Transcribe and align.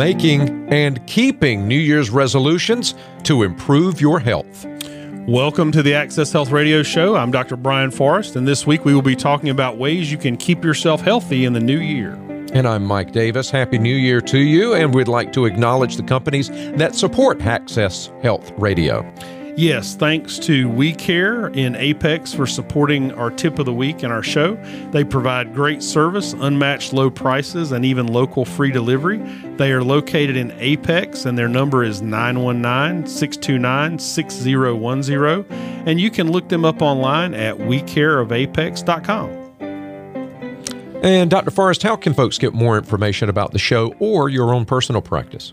making 0.00 0.66
and 0.72 1.06
keeping 1.06 1.68
New 1.68 1.78
Year's 1.78 2.08
resolutions 2.08 2.94
to 3.22 3.42
improve 3.42 4.00
your 4.00 4.18
health. 4.18 4.64
Welcome 5.28 5.70
to 5.72 5.82
the 5.82 5.92
Access 5.92 6.32
Health 6.32 6.50
Radio 6.50 6.82
Show. 6.82 7.16
I'm 7.16 7.30
Dr. 7.30 7.54
Brian 7.54 7.90
Forrest, 7.90 8.34
and 8.34 8.48
this 8.48 8.66
week 8.66 8.86
we 8.86 8.94
will 8.94 9.02
be 9.02 9.14
talking 9.14 9.50
about 9.50 9.76
ways 9.76 10.10
you 10.10 10.16
can 10.16 10.38
keep 10.38 10.64
yourself 10.64 11.02
healthy 11.02 11.44
in 11.44 11.52
the 11.52 11.60
new 11.60 11.80
year. 11.80 12.14
And 12.54 12.66
I'm 12.66 12.82
Mike 12.82 13.12
Davis. 13.12 13.50
Happy 13.50 13.76
New 13.76 13.94
Year 13.94 14.22
to 14.22 14.38
you, 14.38 14.72
and 14.72 14.94
we'd 14.94 15.06
like 15.06 15.34
to 15.34 15.44
acknowledge 15.44 15.96
the 15.96 16.02
companies 16.02 16.48
that 16.48 16.94
support 16.94 17.42
Access 17.42 18.10
Health 18.22 18.52
Radio. 18.56 19.02
Yes, 19.60 19.94
thanks 19.94 20.38
to 20.38 20.70
We 20.70 20.94
Care 20.94 21.48
in 21.48 21.76
Apex 21.76 22.32
for 22.32 22.46
supporting 22.46 23.12
our 23.12 23.30
tip 23.30 23.58
of 23.58 23.66
the 23.66 23.74
week 23.74 24.02
in 24.02 24.10
our 24.10 24.22
show. 24.22 24.54
They 24.90 25.04
provide 25.04 25.54
great 25.54 25.82
service, 25.82 26.32
unmatched 26.32 26.94
low 26.94 27.10
prices, 27.10 27.70
and 27.70 27.84
even 27.84 28.06
local 28.06 28.46
free 28.46 28.70
delivery. 28.70 29.18
They 29.58 29.70
are 29.72 29.84
located 29.84 30.38
in 30.38 30.50
Apex, 30.52 31.26
and 31.26 31.36
their 31.36 31.46
number 31.46 31.84
is 31.84 32.00
919 32.00 33.06
629 33.06 33.98
6010. 33.98 35.44
And 35.86 36.00
you 36.00 36.10
can 36.10 36.32
look 36.32 36.48
them 36.48 36.64
up 36.64 36.80
online 36.80 37.34
at 37.34 37.54
wecareofapex.com. 37.58 39.30
And 41.02 41.30
Dr. 41.30 41.50
Forrest, 41.50 41.82
how 41.82 41.96
can 41.96 42.14
folks 42.14 42.38
get 42.38 42.54
more 42.54 42.78
information 42.78 43.28
about 43.28 43.52
the 43.52 43.58
show 43.58 43.94
or 43.98 44.30
your 44.30 44.54
own 44.54 44.64
personal 44.64 45.02
practice? 45.02 45.52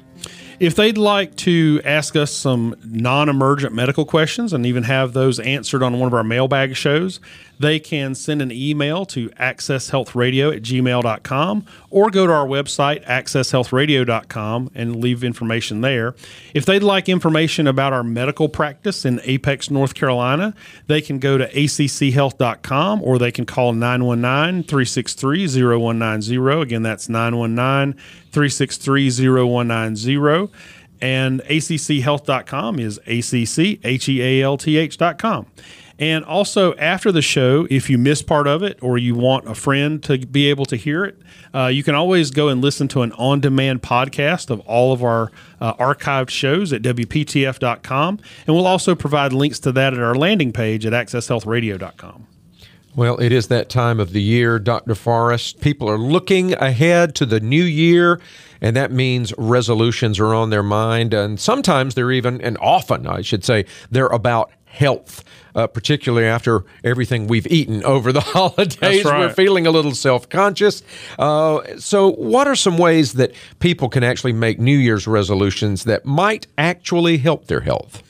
If 0.59 0.75
they'd 0.75 0.97
like 0.97 1.35
to 1.37 1.81
ask 1.85 2.15
us 2.15 2.31
some 2.31 2.75
non 2.83 3.29
emergent 3.29 3.75
medical 3.75 4.05
questions 4.05 4.53
and 4.53 4.65
even 4.65 4.83
have 4.83 5.13
those 5.13 5.39
answered 5.39 5.83
on 5.83 5.99
one 5.99 6.07
of 6.07 6.15
our 6.15 6.23
mailbag 6.23 6.75
shows, 6.75 7.19
they 7.59 7.79
can 7.79 8.15
send 8.15 8.41
an 8.41 8.51
email 8.51 9.05
to 9.07 9.29
accesshealthradio 9.29 10.55
at 10.55 10.61
gmail.com 10.61 11.65
or 11.89 12.09
go 12.09 12.27
to 12.27 12.33
our 12.33 12.45
website, 12.45 13.05
accesshealthradio.com, 13.05 14.71
and 14.75 14.95
leave 14.97 15.23
information 15.23 15.81
there. 15.81 16.15
If 16.53 16.65
they'd 16.65 16.83
like 16.83 17.09
information 17.09 17.67
about 17.67 17.93
our 17.93 18.03
medical 18.03 18.49
practice 18.49 19.05
in 19.05 19.21
Apex, 19.23 19.71
North 19.71 19.93
Carolina, 19.93 20.53
they 20.87 21.01
can 21.01 21.19
go 21.19 21.37
to 21.37 21.49
acchealth.com 21.51 23.01
or 23.03 23.17
they 23.17 23.31
can 23.31 23.45
call 23.45 23.73
919 23.73 24.63
363 24.63 25.47
0190. 25.47 26.61
Again, 26.61 26.83
that's 26.83 27.09
919 27.09 27.93
363 28.31 29.09
0190. 29.09 30.53
And 30.99 31.41
acchealth.com 31.43 32.79
is 32.79 32.99
acchealth.com. 33.05 33.77
And 35.99 36.23
also, 36.25 36.75
after 36.75 37.11
the 37.11 37.23
show, 37.23 37.67
if 37.71 37.89
you 37.89 37.97
miss 37.97 38.21
part 38.21 38.45
of 38.45 38.61
it 38.61 38.77
or 38.81 38.99
you 38.99 39.15
want 39.15 39.47
a 39.49 39.55
friend 39.55 40.03
to 40.03 40.19
be 40.19 40.47
able 40.49 40.65
to 40.67 40.75
hear 40.75 41.03
it, 41.03 41.17
uh, 41.55 41.67
you 41.67 41.83
can 41.83 41.95
always 41.95 42.29
go 42.29 42.49
and 42.49 42.61
listen 42.61 42.87
to 42.89 43.01
an 43.01 43.11
on 43.13 43.39
demand 43.39 43.81
podcast 43.81 44.51
of 44.51 44.59
all 44.61 44.93
of 44.93 45.03
our 45.03 45.31
uh, 45.59 45.73
archived 45.75 46.29
shows 46.29 46.71
at 46.71 46.83
WPTF.com. 46.83 48.19
And 48.45 48.55
we'll 48.55 48.67
also 48.67 48.93
provide 48.93 49.33
links 49.33 49.59
to 49.59 49.71
that 49.71 49.93
at 49.93 49.99
our 49.99 50.13
landing 50.13 50.53
page 50.53 50.85
at 50.85 50.93
AccessHealthRadio.com. 50.93 52.27
Well, 52.95 53.17
it 53.19 53.31
is 53.31 53.47
that 53.47 53.69
time 53.69 53.99
of 53.99 54.11
the 54.11 54.21
year, 54.21 54.57
Dr. 54.57 54.95
Forrest. 54.95 55.61
People 55.61 55.87
are 55.87 55.99
looking 55.99 56.53
ahead 56.53 57.13
to 57.15 57.27
the 57.27 57.39
new 57.39 57.63
year, 57.63 58.19
and 58.59 58.75
that 58.75 58.91
means 58.91 59.35
resolutions 59.37 60.19
are 60.19 60.33
on 60.33 60.49
their 60.49 60.63
mind. 60.63 61.13
And 61.13 61.39
sometimes 61.39 61.93
they're 61.93 62.11
even, 62.11 62.41
and 62.41 62.57
often, 62.59 63.05
I 63.05 63.21
should 63.21 63.45
say, 63.45 63.65
they're 63.91 64.07
about 64.07 64.51
health 64.67 65.23
uh, 65.57 65.65
particularly 65.65 66.27
after 66.27 66.63
everything 66.83 67.27
we've 67.27 67.47
eaten 67.47 67.83
over 67.83 68.13
the 68.13 68.21
holidays. 68.35 69.03
Right. 69.03 69.19
We're 69.19 69.33
feeling 69.33 69.65
a 69.65 69.71
little 69.71 69.95
self 69.95 70.29
conscious. 70.29 70.83
Uh, 71.17 71.77
so, 71.79 72.11
what 72.11 72.47
are 72.47 72.55
some 72.55 72.77
ways 72.77 73.13
that 73.13 73.33
people 73.59 73.89
can 73.89 74.03
actually 74.03 74.33
make 74.33 74.59
New 74.59 74.77
Year's 74.77 75.07
resolutions 75.07 75.83
that 75.85 76.05
might 76.05 76.45
actually 76.57 77.17
help 77.17 77.47
their 77.47 77.61
health? 77.61 78.03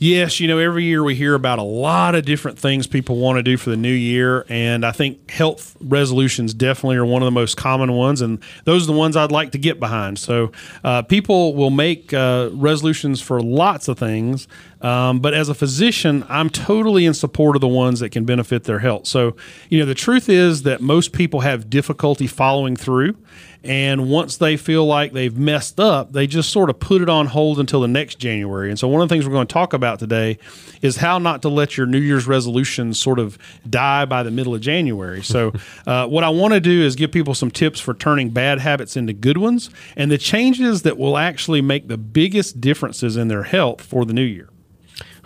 Yes, 0.00 0.38
you 0.38 0.46
know, 0.46 0.58
every 0.58 0.84
year 0.84 1.02
we 1.02 1.16
hear 1.16 1.34
about 1.34 1.58
a 1.58 1.64
lot 1.64 2.14
of 2.14 2.24
different 2.24 2.56
things 2.56 2.86
people 2.86 3.16
want 3.16 3.36
to 3.38 3.42
do 3.42 3.56
for 3.56 3.70
the 3.70 3.76
new 3.76 3.92
year. 3.92 4.46
And 4.48 4.86
I 4.86 4.92
think 4.92 5.28
health 5.28 5.76
resolutions 5.80 6.54
definitely 6.54 6.98
are 6.98 7.04
one 7.04 7.20
of 7.20 7.26
the 7.26 7.32
most 7.32 7.56
common 7.56 7.92
ones. 7.92 8.20
And 8.20 8.40
those 8.62 8.84
are 8.84 8.92
the 8.92 8.96
ones 8.96 9.16
I'd 9.16 9.32
like 9.32 9.50
to 9.52 9.58
get 9.58 9.80
behind. 9.80 10.20
So 10.20 10.52
uh, 10.84 11.02
people 11.02 11.52
will 11.56 11.70
make 11.70 12.14
uh, 12.14 12.50
resolutions 12.52 13.20
for 13.20 13.42
lots 13.42 13.88
of 13.88 13.98
things. 13.98 14.46
Um, 14.80 15.20
but 15.20 15.34
as 15.34 15.48
a 15.48 15.54
physician, 15.54 16.24
I'm 16.28 16.50
totally 16.50 17.04
in 17.04 17.14
support 17.14 17.56
of 17.56 17.60
the 17.60 17.68
ones 17.68 18.00
that 18.00 18.10
can 18.10 18.24
benefit 18.24 18.64
their 18.64 18.78
health. 18.78 19.06
So, 19.06 19.36
you 19.68 19.78
know, 19.80 19.86
the 19.86 19.94
truth 19.94 20.28
is 20.28 20.62
that 20.62 20.80
most 20.80 21.12
people 21.12 21.40
have 21.40 21.68
difficulty 21.68 22.26
following 22.26 22.76
through. 22.76 23.16
And 23.64 24.08
once 24.08 24.36
they 24.36 24.56
feel 24.56 24.86
like 24.86 25.12
they've 25.12 25.36
messed 25.36 25.80
up, 25.80 26.12
they 26.12 26.28
just 26.28 26.50
sort 26.50 26.70
of 26.70 26.78
put 26.78 27.02
it 27.02 27.08
on 27.08 27.26
hold 27.26 27.58
until 27.58 27.80
the 27.80 27.88
next 27.88 28.20
January. 28.20 28.70
And 28.70 28.78
so, 28.78 28.86
one 28.86 29.02
of 29.02 29.08
the 29.08 29.12
things 29.12 29.26
we're 29.26 29.32
going 29.32 29.48
to 29.48 29.52
talk 29.52 29.72
about 29.72 29.98
today 29.98 30.38
is 30.80 30.96
how 30.96 31.18
not 31.18 31.42
to 31.42 31.48
let 31.48 31.76
your 31.76 31.86
New 31.86 31.98
Year's 31.98 32.28
resolutions 32.28 33.00
sort 33.00 33.18
of 33.18 33.36
die 33.68 34.04
by 34.04 34.22
the 34.22 34.30
middle 34.30 34.54
of 34.54 34.60
January. 34.60 35.24
So, 35.24 35.52
uh, 35.88 36.06
what 36.06 36.22
I 36.22 36.28
want 36.28 36.54
to 36.54 36.60
do 36.60 36.82
is 36.82 36.94
give 36.94 37.10
people 37.10 37.34
some 37.34 37.50
tips 37.50 37.80
for 37.80 37.94
turning 37.94 38.30
bad 38.30 38.60
habits 38.60 38.96
into 38.96 39.12
good 39.12 39.38
ones 39.38 39.70
and 39.96 40.10
the 40.10 40.18
changes 40.18 40.82
that 40.82 40.96
will 40.96 41.18
actually 41.18 41.60
make 41.60 41.88
the 41.88 41.98
biggest 41.98 42.60
differences 42.60 43.16
in 43.16 43.26
their 43.26 43.42
health 43.42 43.82
for 43.82 44.04
the 44.04 44.12
new 44.12 44.22
year. 44.22 44.50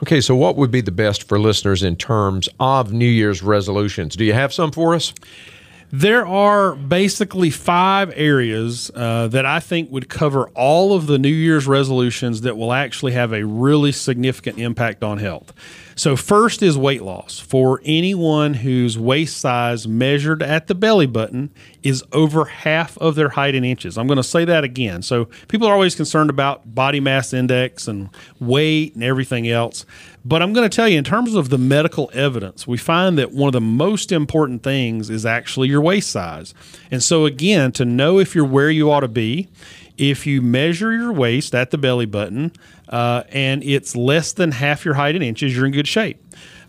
Okay, 0.03 0.21
so 0.21 0.35
what 0.35 0.57
would 0.57 0.73
be 0.73 0.81
the 0.81 0.91
best 0.91 1.29
for 1.29 1.39
listeners 1.39 1.85
in 1.85 1.95
terms 1.95 2.49
of 2.59 2.93
New 2.93 3.07
Year's 3.07 3.41
resolutions? 3.41 4.17
Do 4.17 4.25
you 4.25 4.33
have 4.33 4.53
some 4.53 4.73
for 4.73 4.97
us? 4.97 5.15
There 5.93 6.27
are 6.27 6.75
basically 6.75 7.51
five 7.51 8.13
areas 8.17 8.91
uh, 8.97 9.29
that 9.29 9.47
I 9.47 9.61
think 9.61 9.93
would 9.93 10.09
cover 10.09 10.49
all 10.57 10.95
of 10.95 11.07
the 11.07 11.19
New 11.19 11.29
Year's 11.29 11.69
resolutions 11.69 12.41
that 12.41 12.57
will 12.57 12.73
actually 12.73 13.13
have 13.13 13.33
a 13.33 13.45
really 13.45 13.93
significant 13.93 14.59
impact 14.59 15.05
on 15.05 15.19
health. 15.19 15.53
So, 15.95 16.17
first 16.17 16.63
is 16.63 16.77
weight 16.77 17.03
loss. 17.03 17.39
For 17.39 17.81
anyone 17.85 18.55
whose 18.55 18.99
waist 18.99 19.37
size 19.37 19.87
measured 19.87 20.43
at 20.43 20.67
the 20.67 20.75
belly 20.75 21.07
button 21.07 21.51
is 21.83 22.03
over 22.13 22.45
half 22.47 22.97
of 22.99 23.15
their 23.15 23.31
height 23.31 23.55
in 23.55 23.65
inches. 23.65 23.99
I'm 23.99 24.07
going 24.07 24.17
to 24.17 24.23
say 24.23 24.45
that 24.45 24.65
again. 24.65 25.03
So, 25.03 25.27
people 25.49 25.67
are 25.67 25.75
always 25.75 25.95
concerned 25.95 26.31
about 26.31 26.75
body 26.75 27.01
mass 27.01 27.33
index 27.33 27.89
and 27.89 28.11
weight 28.41 28.95
and 28.95 29.05
everything 29.05 29.49
else. 29.49 29.85
But 30.25 30.41
I'm 30.41 30.53
going 30.53 30.69
to 30.69 30.75
tell 30.75 30.89
you, 30.89 30.99
in 30.99 31.05
terms 31.05 31.35
of 31.35 31.49
the 31.49 31.59
medical 31.59 32.11
evidence, 32.15 32.67
we 32.67 32.79
find 32.79 33.19
that 33.19 33.33
one 33.33 33.49
of 33.49 33.53
the 33.53 33.61
most 33.61 34.13
important 34.13 34.63
things 34.63 35.11
is 35.11 35.27
actually 35.27 35.69
your 35.69 35.81
waist 35.81 36.11
size. 36.11 36.55
And 36.91 37.03
so, 37.03 37.27
again, 37.27 37.73
to 37.73 37.85
know 37.85 38.19
if 38.19 38.35
you're 38.35 38.45
where 38.45 38.71
you 38.71 38.91
ought 38.91 39.01
to 39.01 39.09
be, 39.09 39.49
if 39.99 40.27
you 40.27 40.41
measure 40.41 40.93
your 40.93 41.13
waist 41.13 41.55
at 41.55 41.71
the 41.71 41.79
belly 41.79 42.07
button 42.07 42.53
uh, 42.89 43.25
and 43.31 43.63
it's 43.65 43.97
less 43.97 44.33
than 44.33 44.53
half 44.53 44.85
your 44.85 44.95
height 44.95 45.15
in 45.15 45.23
inches, 45.23 45.57
you're 45.57 45.67
in 45.67 45.73
good 45.73 45.89
shape. 45.89 46.19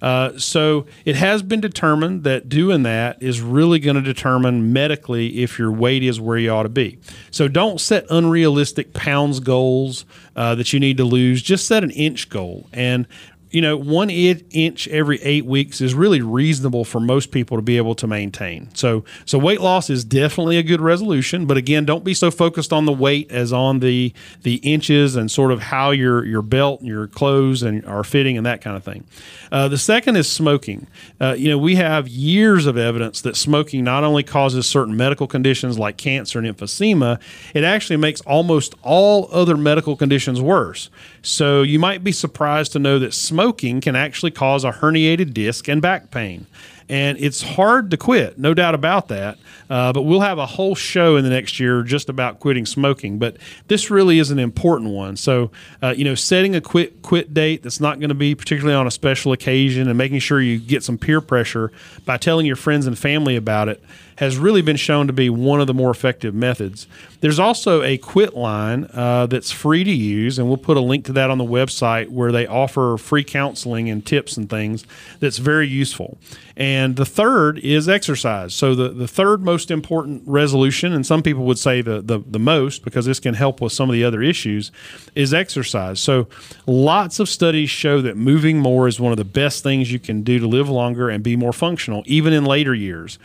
Uh, 0.03 0.37
so 0.37 0.85
it 1.05 1.15
has 1.15 1.41
been 1.41 1.61
determined 1.61 2.25
that 2.25 2.49
doing 2.49 2.83
that 2.83 3.23
is 3.23 3.39
really 3.39 3.79
going 3.79 3.95
to 3.95 4.01
determine 4.01 4.73
medically 4.73 5.41
if 5.41 5.57
your 5.57 5.71
weight 5.71 6.03
is 6.03 6.19
where 6.19 6.37
you 6.37 6.49
ought 6.49 6.63
to 6.63 6.69
be. 6.69 6.99
So 7.31 7.47
don't 7.47 7.79
set 7.79 8.05
unrealistic 8.09 8.93
pounds 8.93 9.39
goals 9.39 10.05
uh, 10.35 10.55
that 10.55 10.73
you 10.73 10.79
need 10.81 10.97
to 10.97 11.05
lose. 11.05 11.41
Just 11.41 11.67
set 11.67 11.85
an 11.85 11.91
inch 11.91 12.29
goal. 12.29 12.67
And 12.73 13.07
you 13.53 13.61
know, 13.61 13.77
one 13.77 14.09
inch 14.09 14.87
every 14.87 15.21
eight 15.21 15.45
weeks 15.45 15.79
is 15.79 15.93
really 15.93 16.21
reasonable 16.21 16.83
for 16.83 16.99
most 16.99 17.29
people 17.29 17.55
to 17.55 17.61
be 17.61 17.77
able 17.77 17.93
to 17.93 18.07
maintain. 18.07 18.67
So, 18.73 19.05
so 19.25 19.37
weight 19.37 19.61
loss 19.61 19.91
is 19.91 20.03
definitely 20.03 20.57
a 20.57 20.63
good 20.63 20.81
resolution. 20.81 21.45
But 21.45 21.57
again, 21.57 21.85
don't 21.85 22.03
be 22.03 22.15
so 22.15 22.31
focused 22.31 22.73
on 22.73 22.85
the 22.85 22.91
weight 22.91 23.31
as 23.31 23.53
on 23.53 23.79
the 23.79 24.11
the 24.41 24.55
inches 24.55 25.15
and 25.15 25.29
sort 25.29 25.51
of 25.51 25.61
how 25.61 25.91
your 25.91 26.25
your 26.25 26.41
belt 26.41 26.79
and 26.79 26.89
your 26.89 27.05
clothes 27.05 27.61
and 27.61 27.85
are 27.85 28.03
fitting 28.03 28.37
and 28.37 28.45
that 28.47 28.59
kind 28.59 28.75
of 28.75 28.83
thing. 28.83 29.05
Uh, 29.51 29.67
the 29.67 29.77
second 29.77 30.15
is 30.15 30.27
smoking. 30.27 30.87
Uh, 31.21 31.35
you 31.37 31.47
know, 31.47 31.57
we 31.59 31.75
have 31.75 32.07
years 32.07 32.65
of 32.65 32.75
evidence 32.75 33.21
that 33.21 33.37
smoking 33.37 33.83
not 33.83 34.03
only 34.03 34.23
causes 34.23 34.65
certain 34.65 34.97
medical 34.97 35.27
conditions 35.27 35.77
like 35.77 35.95
cancer 35.95 36.39
and 36.39 36.47
emphysema, 36.47 37.19
it 37.53 37.63
actually 37.63 37.97
makes 37.97 38.19
almost 38.21 38.73
all 38.81 39.29
other 39.31 39.55
medical 39.55 39.95
conditions 39.95 40.41
worse. 40.41 40.89
So 41.21 41.61
you 41.61 41.77
might 41.77 42.03
be 42.03 42.11
surprised 42.11 42.71
to 42.71 42.79
know 42.79 42.97
that 42.97 43.13
smoking 43.13 43.42
can 43.51 43.95
actually 43.95 44.31
cause 44.31 44.63
a 44.63 44.71
herniated 44.71 45.33
disc 45.33 45.67
and 45.67 45.81
back 45.81 46.11
pain 46.11 46.45
and 46.89 47.17
it's 47.19 47.41
hard 47.41 47.91
to 47.91 47.97
quit, 47.97 48.37
no 48.37 48.53
doubt 48.53 48.75
about 48.75 49.07
that. 49.07 49.37
Uh, 49.69 49.93
but 49.93 50.03
we'll 50.03 50.19
have 50.19 50.37
a 50.37 50.45
whole 50.45 50.75
show 50.75 51.15
in 51.15 51.23
the 51.23 51.29
next 51.29 51.59
year 51.59 51.81
just 51.81 52.09
about 52.09 52.39
quitting 52.39 52.65
smoking. 52.65 53.17
But 53.17 53.37
this 53.67 53.89
really 53.89 54.19
is 54.19 54.31
an 54.31 54.39
important 54.39 54.91
one. 54.91 55.15
So, 55.17 55.51
uh, 55.81 55.93
you 55.95 56.03
know, 56.03 56.15
setting 56.15 56.55
a 56.55 56.61
quit 56.61 57.01
quit 57.01 57.33
date 57.33 57.63
that's 57.63 57.79
not 57.79 57.99
going 57.99 58.09
to 58.09 58.15
be 58.15 58.35
particularly 58.35 58.75
on 58.75 58.85
a 58.85 58.91
special 58.91 59.31
occasion, 59.31 59.87
and 59.87 59.97
making 59.97 60.19
sure 60.19 60.41
you 60.41 60.59
get 60.59 60.83
some 60.83 60.97
peer 60.97 61.21
pressure 61.21 61.71
by 62.05 62.17
telling 62.17 62.45
your 62.45 62.55
friends 62.55 62.85
and 62.85 62.97
family 62.97 63.35
about 63.35 63.69
it 63.69 63.83
has 64.23 64.37
really 64.37 64.61
been 64.61 64.77
shown 64.77 65.07
to 65.07 65.13
be 65.13 65.29
one 65.29 65.59
of 65.59 65.67
the 65.67 65.73
more 65.73 65.91
effective 65.91 66.33
methods. 66.33 66.87
There's 67.19 67.39
also 67.39 67.83
a 67.83 67.97
quit 67.97 68.35
line 68.35 68.89
uh, 68.93 69.27
that's 69.27 69.51
free 69.51 69.83
to 69.83 69.91
use, 69.91 70.39
and 70.39 70.47
we'll 70.47 70.57
put 70.57 70.77
a 70.77 70.81
link 70.81 71.05
to 71.05 71.13
that 71.13 71.29
on 71.29 71.37
the 71.37 71.43
website 71.45 72.09
where 72.09 72.31
they 72.31 72.47
offer 72.47 72.97
free 72.97 73.23
counseling 73.23 73.89
and 73.89 74.05
tips 74.05 74.37
and 74.37 74.49
things 74.49 74.85
that's 75.19 75.37
very 75.37 75.67
useful. 75.67 76.17
And 76.55 76.95
the 76.95 77.05
third 77.05 77.59
is 77.59 77.89
exercise. 77.89 78.53
So 78.53 78.75
the, 78.75 78.89
the 78.89 79.07
third 79.07 79.41
most 79.41 79.71
important 79.71 80.23
resolution, 80.25 80.93
and 80.93 81.05
some 81.05 81.21
people 81.21 81.43
would 81.45 81.59
say 81.59 81.81
the, 81.81 82.01
the, 82.01 82.19
the 82.19 82.39
most 82.39 82.83
because 82.83 83.05
this 83.05 83.19
can 83.19 83.33
help 83.33 83.59
with 83.59 83.73
some 83.73 83.89
of 83.89 83.93
the 83.93 84.03
other 84.03 84.21
issues, 84.21 84.71
is 85.15 85.33
exercise. 85.33 85.99
So 85.99 86.27
lots 86.65 87.19
of 87.19 87.27
studies 87.27 87.69
show 87.69 88.01
that 88.01 88.15
moving 88.15 88.59
more 88.59 88.87
is 88.87 88.99
one 88.99 89.11
of 89.11 89.17
the 89.17 89.25
best 89.25 89.63
things 89.63 89.91
you 89.91 89.99
can 89.99 90.23
do 90.23 90.39
to 90.39 90.47
live 90.47 90.69
longer 90.69 91.09
and 91.09 91.23
be 91.23 91.35
more 91.35 91.53
functional, 91.53 92.03
even 92.05 92.31
in 92.31 92.45
later 92.45 92.73
years. 92.73 93.19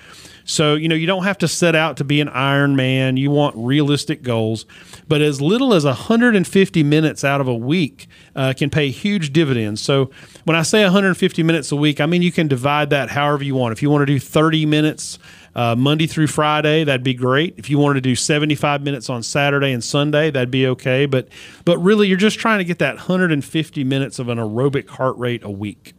So, 0.49 0.77
you 0.77 0.89
know, 0.89 0.95
you 0.95 1.07
don't 1.07 1.25
have 1.25 1.37
to 1.39 1.49
set 1.49 1.75
out 1.75 1.99
to 1.99 2.05
be 2.05 2.23
an 2.23 2.31
Iron 2.31 2.75
Man. 2.75 3.19
You 3.19 3.31
want 3.31 3.55
realistic 3.55 4.23
goals. 4.23 4.65
But 5.07 5.21
as 5.21 5.43
little 5.43 5.75
as 5.75 5.85
150 5.85 6.83
minutes 6.83 7.23
out 7.23 7.43
of 7.43 7.49
a 7.49 7.55
week 7.55 8.09
uh, 8.35 8.55
can 8.57 8.71
pay 8.71 8.89
huge 8.89 9.35
dividends. 9.35 9.83
So, 9.83 10.11
when 10.45 10.57
I 10.57 10.63
say 10.63 10.83
150 10.83 11.43
minutes 11.43 11.71
a 11.71 11.77
week, 11.77 12.01
I 12.01 12.07
mean 12.07 12.23
you 12.23 12.33
can 12.33 12.49
divide 12.49 12.89
that 12.91 13.11
however 13.11 13.45
you 13.45 13.55
want. 13.55 13.73
If 13.73 13.83
you 13.83 13.91
want 13.91 14.03
to 14.03 14.07
do 14.07 14.19
30 14.19 14.65
minutes 14.65 15.19
uh, 15.55 15.77
Monday 15.77 16.07
through 16.07 16.29
Friday, 16.29 16.83
that'd 16.83 17.05
be 17.05 17.13
great. 17.13 17.55
If 17.59 17.69
you 17.69 17.79
wanted 17.79 18.03
to 18.03 18.09
do 18.09 18.17
75 18.17 18.83
minutes 18.83 19.11
on 19.11 19.23
Saturday 19.23 19.73
and 19.73 19.85
Sunday, 19.85 20.31
that'd 20.31 20.51
be 20.51 20.67
okay. 20.69 21.05
But 21.05 21.29
but 21.67 21.77
really, 21.77 22.09
you're 22.09 22.17
just 22.17 22.39
trying 22.39 22.59
to 22.59 22.65
get 22.65 22.79
that 22.79 22.95
150 22.95 23.85
minutes 23.85 24.19
of 24.19 24.31
an 24.31 24.39
aerobic 24.39 24.89
heart 24.89 25.19
rate 25.19 25.45
a 25.45 25.51
week. 25.51 25.95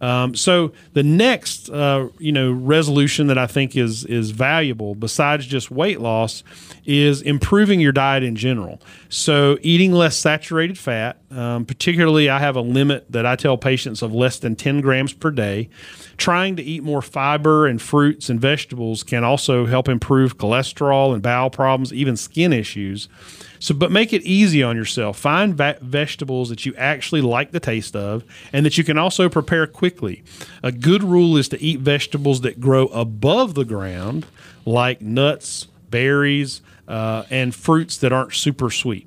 Um, 0.00 0.34
so 0.34 0.72
the 0.92 1.02
next, 1.02 1.70
uh, 1.70 2.08
you 2.18 2.32
know, 2.32 2.52
resolution 2.52 3.26
that 3.28 3.38
I 3.38 3.46
think 3.46 3.76
is 3.76 4.04
is 4.04 4.30
valuable, 4.30 4.94
besides 4.94 5.46
just 5.46 5.70
weight 5.70 6.00
loss, 6.00 6.44
is 6.84 7.20
improving 7.22 7.80
your 7.80 7.92
diet 7.92 8.22
in 8.22 8.36
general. 8.36 8.80
So 9.08 9.58
eating 9.62 9.92
less 9.92 10.16
saturated 10.16 10.78
fat, 10.78 11.18
um, 11.30 11.64
particularly, 11.64 12.30
I 12.30 12.38
have 12.38 12.56
a 12.56 12.60
limit 12.60 13.10
that 13.10 13.26
I 13.26 13.36
tell 13.36 13.56
patients 13.56 14.02
of 14.02 14.14
less 14.14 14.38
than 14.38 14.56
10 14.56 14.80
grams 14.80 15.12
per 15.12 15.30
day. 15.30 15.68
Trying 16.18 16.56
to 16.56 16.62
eat 16.62 16.82
more 16.82 17.00
fiber 17.00 17.66
and 17.66 17.80
fruits 17.80 18.28
and 18.28 18.40
vegetables 18.40 19.04
can 19.04 19.22
also 19.22 19.66
help 19.66 19.88
improve 19.88 20.36
cholesterol 20.36 21.14
and 21.14 21.22
bowel 21.22 21.48
problems, 21.48 21.92
even 21.92 22.16
skin 22.16 22.52
issues. 22.52 23.08
So, 23.60 23.72
but 23.72 23.92
make 23.92 24.12
it 24.12 24.22
easy 24.22 24.62
on 24.62 24.76
yourself. 24.76 25.16
Find 25.16 25.54
va- 25.54 25.78
vegetables 25.80 26.48
that 26.48 26.66
you 26.66 26.74
actually 26.76 27.20
like 27.20 27.52
the 27.52 27.60
taste 27.60 27.94
of 27.94 28.24
and 28.52 28.66
that 28.66 28.76
you 28.76 28.84
can 28.84 28.98
also 28.98 29.28
prepare 29.28 29.66
quickly. 29.66 30.24
A 30.62 30.72
good 30.72 31.04
rule 31.04 31.36
is 31.36 31.48
to 31.50 31.62
eat 31.62 31.80
vegetables 31.80 32.40
that 32.42 32.60
grow 32.60 32.86
above 32.88 33.54
the 33.54 33.64
ground, 33.64 34.26
like 34.66 35.00
nuts, 35.00 35.68
berries, 35.90 36.62
uh, 36.88 37.24
and 37.30 37.54
fruits 37.54 37.96
that 37.98 38.12
aren't 38.12 38.34
super 38.34 38.70
sweet. 38.70 39.06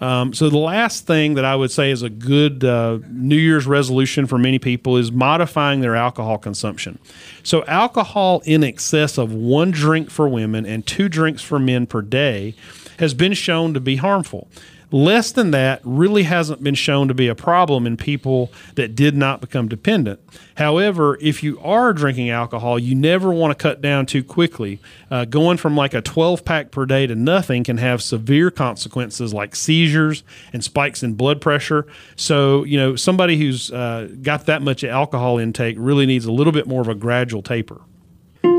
Um, 0.00 0.32
so 0.32 0.48
the 0.48 0.58
last 0.58 1.06
thing 1.06 1.34
that 1.34 1.44
I 1.44 1.54
would 1.54 1.70
say 1.70 1.90
is 1.90 2.02
a 2.02 2.08
good 2.08 2.64
uh, 2.64 2.98
New 3.10 3.36
Year's 3.36 3.66
resolution 3.66 4.26
for 4.26 4.38
many 4.38 4.58
people 4.58 4.96
is 4.96 5.12
modifying 5.12 5.80
their 5.80 5.94
alcohol 5.94 6.38
consumption. 6.38 6.98
So 7.42 7.64
alcohol 7.66 8.42
in 8.44 8.64
excess 8.64 9.18
of 9.18 9.32
one 9.32 9.70
drink 9.70 10.10
for 10.10 10.28
women 10.28 10.64
and 10.64 10.86
two 10.86 11.08
drinks 11.08 11.42
for 11.42 11.58
men 11.58 11.86
per 11.86 12.00
day 12.00 12.54
has 12.98 13.12
been 13.12 13.34
shown 13.34 13.74
to 13.74 13.80
be 13.80 13.96
harmful. 13.96 14.48
Less 14.92 15.30
than 15.30 15.52
that 15.52 15.80
really 15.84 16.24
hasn't 16.24 16.64
been 16.64 16.74
shown 16.74 17.06
to 17.08 17.14
be 17.14 17.28
a 17.28 17.34
problem 17.34 17.86
in 17.86 17.96
people 17.96 18.50
that 18.74 18.96
did 18.96 19.16
not 19.16 19.40
become 19.40 19.68
dependent. 19.68 20.20
However, 20.56 21.16
if 21.20 21.42
you 21.42 21.60
are 21.60 21.92
drinking 21.92 22.30
alcohol, 22.30 22.78
you 22.78 22.96
never 22.96 23.30
want 23.32 23.56
to 23.56 23.62
cut 23.62 23.80
down 23.80 24.06
too 24.06 24.24
quickly. 24.24 24.80
Uh, 25.08 25.24
going 25.26 25.58
from 25.58 25.76
like 25.76 25.94
a 25.94 26.02
12 26.02 26.44
pack 26.44 26.72
per 26.72 26.86
day 26.86 27.06
to 27.06 27.14
nothing 27.14 27.62
can 27.62 27.76
have 27.76 28.02
severe 28.02 28.50
consequences 28.50 29.32
like 29.32 29.54
seizures 29.54 30.24
and 30.52 30.64
spikes 30.64 31.04
in 31.04 31.14
blood 31.14 31.40
pressure. 31.40 31.86
So, 32.16 32.64
you 32.64 32.76
know, 32.76 32.96
somebody 32.96 33.38
who's 33.38 33.70
uh, 33.70 34.08
got 34.22 34.46
that 34.46 34.60
much 34.60 34.82
alcohol 34.82 35.38
intake 35.38 35.76
really 35.78 36.06
needs 36.06 36.24
a 36.24 36.32
little 36.32 36.52
bit 36.52 36.66
more 36.66 36.80
of 36.80 36.88
a 36.88 36.94
gradual 36.96 37.42
taper. 37.42 37.80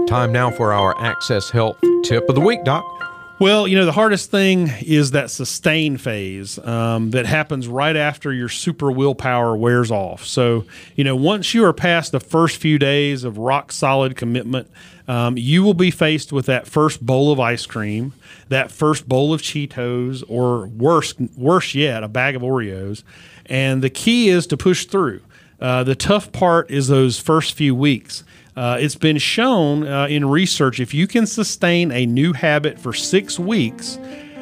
Time 0.07 0.31
now 0.31 0.50
for 0.51 0.72
our 0.74 1.00
Access 1.01 1.50
Health 1.50 1.78
tip 2.04 2.28
of 2.30 2.36
the 2.36 2.42
week, 2.42 2.63
Doc. 2.63 3.00
Well, 3.41 3.67
you 3.67 3.75
know, 3.75 3.85
the 3.85 3.91
hardest 3.91 4.29
thing 4.29 4.69
is 4.81 5.11
that 5.11 5.31
sustain 5.31 5.97
phase 5.97 6.59
um, 6.59 7.09
that 7.09 7.25
happens 7.25 7.67
right 7.67 7.95
after 7.95 8.31
your 8.31 8.49
super 8.49 8.91
willpower 8.91 9.55
wears 9.55 9.89
off. 9.89 10.23
So, 10.27 10.65
you 10.95 11.03
know, 11.03 11.15
once 11.15 11.51
you 11.51 11.65
are 11.65 11.73
past 11.73 12.11
the 12.11 12.19
first 12.19 12.57
few 12.57 12.77
days 12.77 13.23
of 13.23 13.39
rock 13.39 13.71
solid 13.71 14.15
commitment, 14.15 14.69
um, 15.07 15.39
you 15.39 15.63
will 15.63 15.73
be 15.73 15.89
faced 15.89 16.31
with 16.31 16.45
that 16.45 16.67
first 16.67 17.03
bowl 17.03 17.31
of 17.31 17.39
ice 17.39 17.65
cream, 17.65 18.13
that 18.49 18.69
first 18.69 19.09
bowl 19.09 19.33
of 19.33 19.41
Cheetos, 19.41 20.23
or 20.27 20.67
worse, 20.67 21.15
worse 21.35 21.73
yet, 21.73 22.03
a 22.03 22.07
bag 22.07 22.35
of 22.35 22.44
Oreos. 22.44 23.01
And 23.47 23.81
the 23.81 23.89
key 23.89 24.29
is 24.29 24.45
to 24.45 24.55
push 24.55 24.85
through. 24.85 25.19
Uh, 25.59 25.83
the 25.83 25.95
tough 25.95 26.31
part 26.31 26.69
is 26.69 26.89
those 26.89 27.19
first 27.19 27.55
few 27.55 27.73
weeks. 27.73 28.23
Uh, 28.56 28.77
it's 28.80 28.95
been 28.95 29.18
shown 29.18 29.88
uh, 29.88 30.07
in 30.07 30.25
research 30.25 30.80
if 30.80 30.94
you 30.94 31.07
can 31.07 31.25
sustain 31.25 31.92
a 31.92 32.06
new 32.06 32.33
habit 32.33 32.77
for 32.77 32.94
six 32.94 33.39
weeks, 33.39 33.98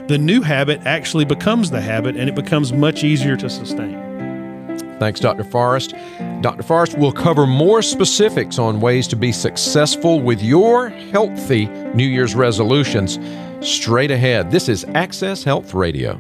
the 0.08 0.18
new 0.18 0.42
habit 0.42 0.82
actually 0.86 1.26
becomes 1.26 1.70
the 1.70 1.82
habit 1.82 2.16
and 2.16 2.28
it 2.28 2.34
becomes 2.34 2.74
much 2.74 3.04
easier 3.04 3.38
to 3.38 3.50
sustain. 3.50 3.98
Thanks, 5.00 5.20
Dr. 5.20 5.44
Forrest. 5.44 5.94
Dr. 6.42 6.64
Forrest 6.64 6.98
will 6.98 7.12
cover 7.12 7.46
more 7.46 7.82
specifics 7.82 8.58
on 8.58 8.82
ways 8.82 9.08
to 9.10 9.16
be 9.16 9.32
successful 9.32 10.20
with 10.20 10.42
your 10.42 10.90
healthy 10.90 11.68
New 11.94 12.08
Year's 12.08 12.36
resolutions 12.36 13.20
straight 13.62 14.12
ahead. 14.12 14.50
This 14.50 14.68
is 14.68 14.84
Access 14.96 15.44
Health 15.44 15.74
Radio 15.74 16.20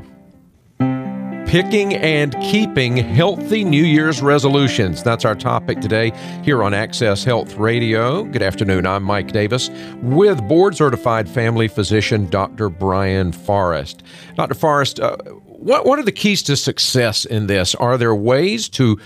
picking 1.49 1.95
and 1.95 2.39
keeping 2.41 2.95
healthy 2.95 3.63
New 3.63 3.83
Year's 3.83 4.21
resolutions. 4.21 5.01
That's 5.01 5.25
our 5.25 5.33
topic 5.33 5.81
today 5.81 6.11
here 6.43 6.61
on 6.61 6.75
Access 6.75 7.23
Health 7.23 7.55
Radio. 7.55 8.23
Good 8.25 8.43
afternoon. 8.43 8.85
I'm 8.85 9.01
Mike 9.01 9.31
Davis 9.31 9.71
with 10.03 10.47
board 10.47 10.75
certified 10.75 11.27
family 11.27 11.67
physician 11.67 12.29
Dr. 12.29 12.69
Brian 12.69 13.31
Forrest. 13.31 14.03
Dr. 14.35 14.53
Forrest, 14.53 14.99
uh, 14.99 15.17
what, 15.17 15.87
what 15.87 15.97
are 15.97 16.03
the 16.03 16.11
keys 16.11 16.43
to 16.43 16.55
success 16.55 17.25
in 17.25 17.47
this? 17.47 17.73
Are 17.73 17.97
there 17.97 18.13
ways 18.13 18.69
to 18.69 18.99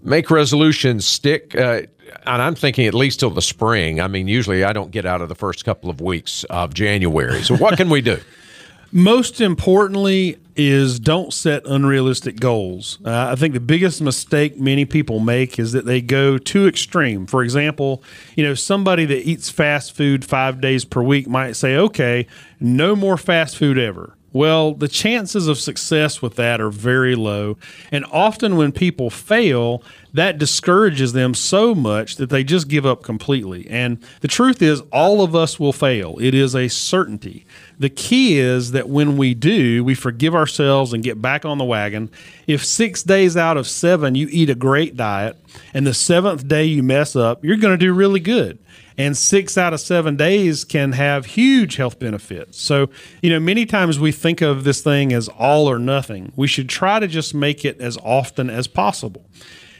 make 0.00 0.30
resolutions 0.30 1.04
stick? 1.04 1.56
Uh, 1.56 1.82
and 2.26 2.42
I'm 2.42 2.54
thinking 2.54 2.86
at 2.86 2.94
least 2.94 3.18
till 3.18 3.30
the 3.30 3.42
spring. 3.42 4.00
I 4.00 4.06
mean, 4.06 4.28
usually 4.28 4.62
I 4.62 4.72
don't 4.72 4.92
get 4.92 5.04
out 5.04 5.20
of 5.20 5.28
the 5.28 5.34
first 5.34 5.64
couple 5.64 5.90
of 5.90 6.00
weeks 6.00 6.44
of 6.44 6.74
January. 6.74 7.42
So, 7.42 7.56
what 7.56 7.76
can 7.76 7.90
we 7.90 8.02
do? 8.02 8.18
Most 8.92 9.40
importantly, 9.40 10.38
is 10.58 10.98
don't 10.98 11.32
set 11.32 11.64
unrealistic 11.66 12.40
goals. 12.40 12.98
Uh, 13.04 13.28
I 13.30 13.36
think 13.36 13.54
the 13.54 13.60
biggest 13.60 14.02
mistake 14.02 14.58
many 14.58 14.84
people 14.84 15.20
make 15.20 15.58
is 15.58 15.70
that 15.72 15.86
they 15.86 16.00
go 16.00 16.36
too 16.36 16.66
extreme. 16.66 17.26
For 17.26 17.44
example, 17.44 18.02
you 18.34 18.44
know, 18.44 18.54
somebody 18.54 19.04
that 19.06 19.26
eats 19.26 19.48
fast 19.48 19.96
food 19.96 20.24
five 20.24 20.60
days 20.60 20.84
per 20.84 21.00
week 21.00 21.28
might 21.28 21.52
say, 21.52 21.76
okay, 21.76 22.26
no 22.58 22.96
more 22.96 23.16
fast 23.16 23.56
food 23.56 23.78
ever. 23.78 24.16
Well, 24.32 24.74
the 24.74 24.88
chances 24.88 25.48
of 25.48 25.58
success 25.58 26.20
with 26.20 26.34
that 26.36 26.60
are 26.60 26.70
very 26.70 27.14
low. 27.14 27.56
And 27.90 28.04
often 28.12 28.56
when 28.56 28.72
people 28.72 29.10
fail, 29.10 29.82
that 30.18 30.36
discourages 30.36 31.12
them 31.12 31.32
so 31.32 31.74
much 31.74 32.16
that 32.16 32.28
they 32.28 32.42
just 32.42 32.66
give 32.66 32.84
up 32.84 33.04
completely. 33.04 33.68
And 33.70 33.98
the 34.20 34.28
truth 34.28 34.60
is, 34.60 34.80
all 34.92 35.22
of 35.22 35.36
us 35.36 35.60
will 35.60 35.72
fail, 35.72 36.18
it 36.20 36.34
is 36.34 36.56
a 36.56 36.68
certainty. 36.68 37.46
The 37.78 37.88
key 37.88 38.38
is 38.38 38.72
that 38.72 38.88
when 38.88 39.16
we 39.16 39.34
do, 39.34 39.84
we 39.84 39.94
forgive 39.94 40.34
ourselves 40.34 40.92
and 40.92 41.04
get 41.04 41.22
back 41.22 41.44
on 41.44 41.58
the 41.58 41.64
wagon. 41.64 42.10
If 42.48 42.64
six 42.64 43.04
days 43.04 43.36
out 43.36 43.56
of 43.56 43.68
seven 43.68 44.16
you 44.16 44.26
eat 44.32 44.50
a 44.50 44.56
great 44.56 44.96
diet, 44.96 45.36
and 45.72 45.86
the 45.86 45.94
seventh 45.94 46.48
day 46.48 46.64
you 46.64 46.82
mess 46.82 47.14
up, 47.14 47.44
you're 47.44 47.56
going 47.56 47.78
to 47.78 47.84
do 47.84 47.92
really 47.94 48.20
good 48.20 48.58
and 48.98 49.16
six 49.16 49.56
out 49.56 49.72
of 49.72 49.80
seven 49.80 50.16
days 50.16 50.64
can 50.64 50.92
have 50.92 51.24
huge 51.24 51.76
health 51.76 52.00
benefits. 52.00 52.60
So, 52.60 52.90
you 53.22 53.30
know, 53.30 53.38
many 53.38 53.64
times 53.64 54.00
we 54.00 54.10
think 54.10 54.42
of 54.42 54.64
this 54.64 54.82
thing 54.82 55.12
as 55.12 55.28
all 55.28 55.70
or 55.70 55.78
nothing. 55.78 56.32
We 56.34 56.48
should 56.48 56.68
try 56.68 56.98
to 56.98 57.06
just 57.06 57.32
make 57.32 57.64
it 57.64 57.80
as 57.80 57.96
often 57.98 58.50
as 58.50 58.66
possible. 58.66 59.24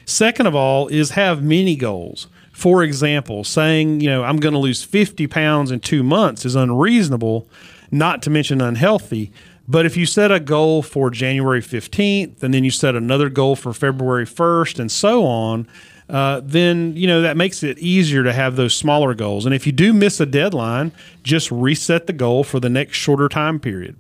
Second 0.08 0.46
of 0.46 0.54
all, 0.54 0.88
is 0.88 1.10
have 1.10 1.42
mini 1.42 1.76
goals. 1.76 2.28
For 2.50 2.82
example, 2.82 3.44
saying, 3.44 4.00
you 4.00 4.08
know, 4.08 4.24
I'm 4.24 4.38
going 4.38 4.54
to 4.54 4.58
lose 4.58 4.82
50 4.82 5.26
pounds 5.26 5.70
in 5.70 5.80
two 5.80 6.02
months 6.02 6.46
is 6.46 6.56
unreasonable, 6.56 7.46
not 7.90 8.22
to 8.22 8.30
mention 8.30 8.62
unhealthy. 8.62 9.30
But 9.68 9.84
if 9.84 9.98
you 9.98 10.06
set 10.06 10.32
a 10.32 10.40
goal 10.40 10.80
for 10.80 11.10
January 11.10 11.60
15th 11.60 12.42
and 12.42 12.54
then 12.54 12.64
you 12.64 12.70
set 12.70 12.96
another 12.96 13.28
goal 13.28 13.54
for 13.54 13.74
February 13.74 14.24
1st 14.24 14.78
and 14.78 14.90
so 14.90 15.26
on, 15.26 15.68
uh, 16.08 16.40
then 16.42 16.96
you 16.96 17.06
know 17.06 17.20
that 17.20 17.36
makes 17.36 17.62
it 17.62 17.78
easier 17.78 18.24
to 18.24 18.32
have 18.32 18.56
those 18.56 18.74
smaller 18.74 19.12
goals. 19.12 19.44
And 19.44 19.54
if 19.54 19.66
you 19.66 19.72
do 19.72 19.92
miss 19.92 20.20
a 20.20 20.26
deadline, 20.26 20.90
just 21.22 21.50
reset 21.50 22.06
the 22.06 22.14
goal 22.14 22.44
for 22.44 22.60
the 22.60 22.70
next 22.70 22.96
shorter 22.96 23.28
time 23.28 23.60
period. 23.60 23.94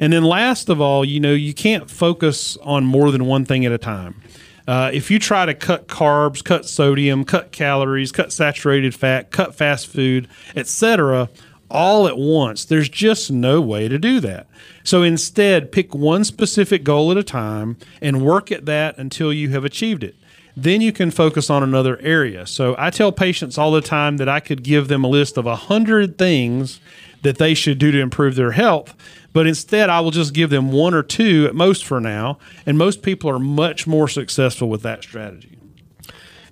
And 0.00 0.12
then 0.12 0.24
last 0.24 0.68
of 0.68 0.80
all, 0.80 1.04
you 1.04 1.20
know, 1.20 1.32
you 1.32 1.54
can't 1.54 1.88
focus 1.88 2.56
on 2.62 2.84
more 2.84 3.12
than 3.12 3.26
one 3.26 3.44
thing 3.44 3.64
at 3.64 3.70
a 3.70 3.78
time. 3.78 4.20
Uh, 4.66 4.90
if 4.94 5.10
you 5.10 5.18
try 5.18 5.44
to 5.44 5.52
cut 5.54 5.88
carbs, 5.88 6.42
cut 6.42 6.64
sodium, 6.66 7.24
cut 7.24 7.52
calories, 7.52 8.12
cut 8.12 8.32
saturated 8.32 8.94
fat, 8.94 9.30
cut 9.30 9.54
fast 9.54 9.86
food, 9.86 10.26
etc., 10.56 11.28
all 11.70 12.06
at 12.06 12.16
once, 12.16 12.64
there's 12.64 12.88
just 12.88 13.30
no 13.32 13.60
way 13.60 13.88
to 13.88 13.98
do 13.98 14.20
that. 14.20 14.46
So 14.84 15.02
instead, 15.02 15.72
pick 15.72 15.94
one 15.94 16.22
specific 16.24 16.84
goal 16.84 17.10
at 17.10 17.16
a 17.16 17.22
time 17.24 17.78
and 18.00 18.24
work 18.24 18.52
at 18.52 18.66
that 18.66 18.96
until 18.96 19.32
you 19.32 19.50
have 19.50 19.64
achieved 19.64 20.04
it. 20.04 20.14
then 20.56 20.80
you 20.80 20.92
can 20.92 21.10
focus 21.10 21.50
on 21.50 21.64
another 21.64 21.98
area. 22.00 22.46
So 22.46 22.76
I 22.78 22.90
tell 22.90 23.10
patients 23.10 23.58
all 23.58 23.72
the 23.72 23.80
time 23.80 24.18
that 24.18 24.28
I 24.28 24.38
could 24.38 24.62
give 24.62 24.86
them 24.86 25.02
a 25.02 25.08
list 25.08 25.36
of 25.36 25.46
100 25.46 26.16
things 26.16 26.78
that 27.24 27.38
they 27.38 27.54
should 27.54 27.78
do 27.78 27.90
to 27.90 28.00
improve 28.00 28.36
their 28.36 28.52
health. 28.52 28.94
But 29.32 29.48
instead, 29.48 29.90
I 29.90 30.00
will 30.00 30.12
just 30.12 30.32
give 30.32 30.50
them 30.50 30.70
one 30.70 30.94
or 30.94 31.02
two 31.02 31.46
at 31.46 31.54
most 31.54 31.84
for 31.84 32.00
now. 32.00 32.38
And 32.64 32.78
most 32.78 33.02
people 33.02 33.28
are 33.28 33.40
much 33.40 33.86
more 33.86 34.06
successful 34.06 34.68
with 34.68 34.82
that 34.82 35.02
strategy. 35.02 35.58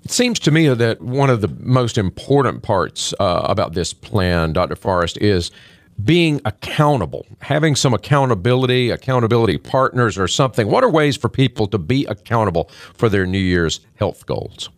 It 0.04 0.10
seems 0.10 0.40
to 0.40 0.50
me 0.50 0.68
that 0.68 1.00
one 1.00 1.30
of 1.30 1.42
the 1.42 1.48
most 1.60 1.96
important 1.96 2.64
parts 2.64 3.14
uh, 3.20 3.42
about 3.44 3.74
this 3.74 3.92
plan, 3.92 4.52
Dr. 4.52 4.74
Forrest, 4.74 5.16
is 5.18 5.52
being 6.02 6.40
accountable, 6.44 7.24
having 7.40 7.76
some 7.76 7.94
accountability, 7.94 8.90
accountability 8.90 9.58
partners 9.58 10.18
or 10.18 10.26
something. 10.26 10.66
What 10.66 10.82
are 10.82 10.90
ways 10.90 11.16
for 11.16 11.28
people 11.28 11.68
to 11.68 11.78
be 11.78 12.04
accountable 12.06 12.68
for 12.94 13.08
their 13.08 13.26
New 13.26 13.38
Year's 13.38 13.80
health 13.94 14.26
goals? 14.26 14.70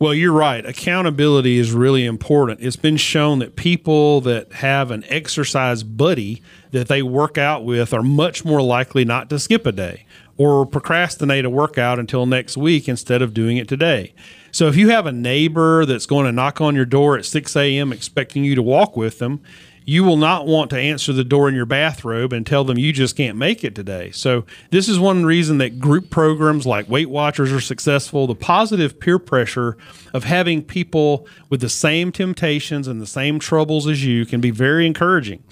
Well, 0.00 0.14
you're 0.14 0.32
right. 0.32 0.64
Accountability 0.64 1.58
is 1.58 1.72
really 1.72 2.06
important. 2.06 2.60
It's 2.60 2.76
been 2.76 2.96
shown 2.96 3.40
that 3.40 3.56
people 3.56 4.20
that 4.20 4.52
have 4.52 4.92
an 4.92 5.02
exercise 5.08 5.82
buddy 5.82 6.40
that 6.70 6.86
they 6.86 7.02
work 7.02 7.36
out 7.36 7.64
with 7.64 7.92
are 7.92 8.02
much 8.02 8.44
more 8.44 8.62
likely 8.62 9.04
not 9.04 9.28
to 9.30 9.40
skip 9.40 9.66
a 9.66 9.72
day 9.72 10.06
or 10.36 10.64
procrastinate 10.64 11.44
a 11.44 11.50
workout 11.50 11.98
until 11.98 12.26
next 12.26 12.56
week 12.56 12.88
instead 12.88 13.22
of 13.22 13.34
doing 13.34 13.56
it 13.56 13.66
today. 13.66 14.14
So 14.52 14.68
if 14.68 14.76
you 14.76 14.90
have 14.90 15.06
a 15.06 15.12
neighbor 15.12 15.84
that's 15.84 16.06
going 16.06 16.26
to 16.26 16.32
knock 16.32 16.60
on 16.60 16.76
your 16.76 16.84
door 16.84 17.18
at 17.18 17.24
6 17.24 17.56
a.m. 17.56 17.92
expecting 17.92 18.44
you 18.44 18.54
to 18.54 18.62
walk 18.62 18.96
with 18.96 19.18
them, 19.18 19.40
you 19.88 20.04
will 20.04 20.18
not 20.18 20.46
want 20.46 20.68
to 20.68 20.78
answer 20.78 21.14
the 21.14 21.24
door 21.24 21.48
in 21.48 21.54
your 21.54 21.64
bathrobe 21.64 22.30
and 22.30 22.46
tell 22.46 22.62
them 22.62 22.76
you 22.76 22.92
just 22.92 23.16
can't 23.16 23.38
make 23.38 23.64
it 23.64 23.74
today. 23.74 24.10
So, 24.10 24.44
this 24.70 24.86
is 24.86 25.00
one 25.00 25.24
reason 25.24 25.56
that 25.58 25.78
group 25.78 26.10
programs 26.10 26.66
like 26.66 26.90
Weight 26.90 27.08
Watchers 27.08 27.50
are 27.50 27.60
successful. 27.60 28.26
The 28.26 28.34
positive 28.34 29.00
peer 29.00 29.18
pressure 29.18 29.78
of 30.12 30.24
having 30.24 30.62
people 30.62 31.26
with 31.48 31.62
the 31.62 31.70
same 31.70 32.12
temptations 32.12 32.86
and 32.86 33.00
the 33.00 33.06
same 33.06 33.38
troubles 33.38 33.86
as 33.86 34.04
you 34.04 34.26
can 34.26 34.42
be 34.42 34.50
very 34.50 34.86
encouraging. 34.86 35.42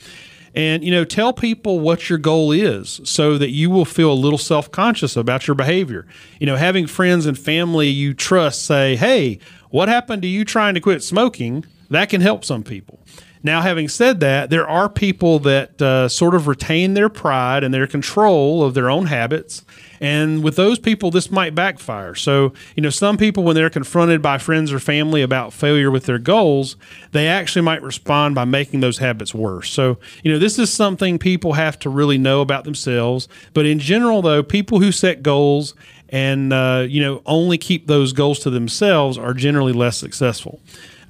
And, 0.55 0.85
you 0.85 0.91
know, 0.91 1.07
tell 1.07 1.33
people 1.33 1.81
what 1.81 2.11
your 2.11 2.19
goal 2.19 2.53
is 2.53 3.01
so 3.05 3.39
that 3.39 3.53
you 3.53 3.71
will 3.71 3.87
feel 3.87 4.13
a 4.13 4.15
little 4.15 4.39
self 4.39 4.71
conscious 4.71 5.17
about 5.17 5.47
your 5.47 5.55
behavior. 5.55 6.07
You 6.39 6.45
know, 6.45 6.57
having 6.57 6.87
friends 6.87 7.25
and 7.25 7.39
family 7.39 7.89
you 7.89 8.13
trust 8.13 8.67
say, 8.67 8.97
hey, 8.97 9.39
what 9.71 9.89
happened 9.89 10.21
to 10.21 10.29
you 10.29 10.45
trying 10.45 10.75
to 10.75 10.81
quit 10.83 11.03
smoking? 11.03 11.65
That 11.89 12.11
can 12.11 12.21
help 12.21 12.45
some 12.45 12.65
people. 12.65 13.01
Now, 13.47 13.61
having 13.61 13.89
said 13.89 14.19
that, 14.21 14.51
there 14.51 14.69
are 14.69 14.89
people 14.89 15.39
that 15.39 15.81
uh, 15.81 16.09
sort 16.09 16.35
of 16.35 16.49
retain 16.49 16.95
their 16.95 17.09
pride 17.09 17.63
and 17.63 17.73
their 17.73 17.87
control 17.87 18.65
of 18.65 18.75
their 18.75 18.91
own 18.91 19.07
habits. 19.07 19.65
And 20.01 20.43
with 20.43 20.57
those 20.57 20.81
people, 20.81 21.13
this 21.13 21.31
might 21.31 21.55
backfire. 21.55 22.17
So, 22.17 22.53
you 22.75 22.83
know, 22.83 22.91
some 22.91 23.17
people, 23.17 23.45
when 23.45 23.55
they're 23.55 23.71
confronted 23.71 24.21
by 24.21 24.39
friends 24.39 24.73
or 24.73 24.81
family 24.81 25.23
about 25.23 25.53
failure 25.53 25.93
with 25.93 26.07
their 26.07 26.19
goals, 26.19 26.75
they 27.13 27.29
actually 27.29 27.63
might 27.63 27.83
respond 27.83 28.35
by 28.35 28.45
making 28.45 28.81
those 28.81 28.99
habits 28.99 29.33
worse. 29.33 29.71
So, 29.71 29.99
you 30.25 30.33
know, 30.33 30.41
this 30.41 30.59
is 30.59 30.73
something 30.73 31.17
people 31.17 31.53
have 31.53 31.79
to 31.79 31.89
really 31.89 32.19
know 32.19 32.41
about 32.41 32.65
themselves. 32.65 33.29
But 33.55 33.65
in 33.65 33.79
general, 33.79 34.23
though, 34.23 34.43
people 34.43 34.81
who 34.81 34.91
set 34.91 35.23
goals 35.23 35.73
and, 36.09 36.53
uh, 36.53 36.85
you 36.89 37.01
know, 37.01 37.23
only 37.27 37.59
keep 37.59 37.87
those 37.87 38.13
goals 38.13 38.41
to 38.41 38.51
themselves 38.51 39.17
are 39.17 39.35
generally 39.35 39.73
less 39.73 39.97
successful. 39.97 40.61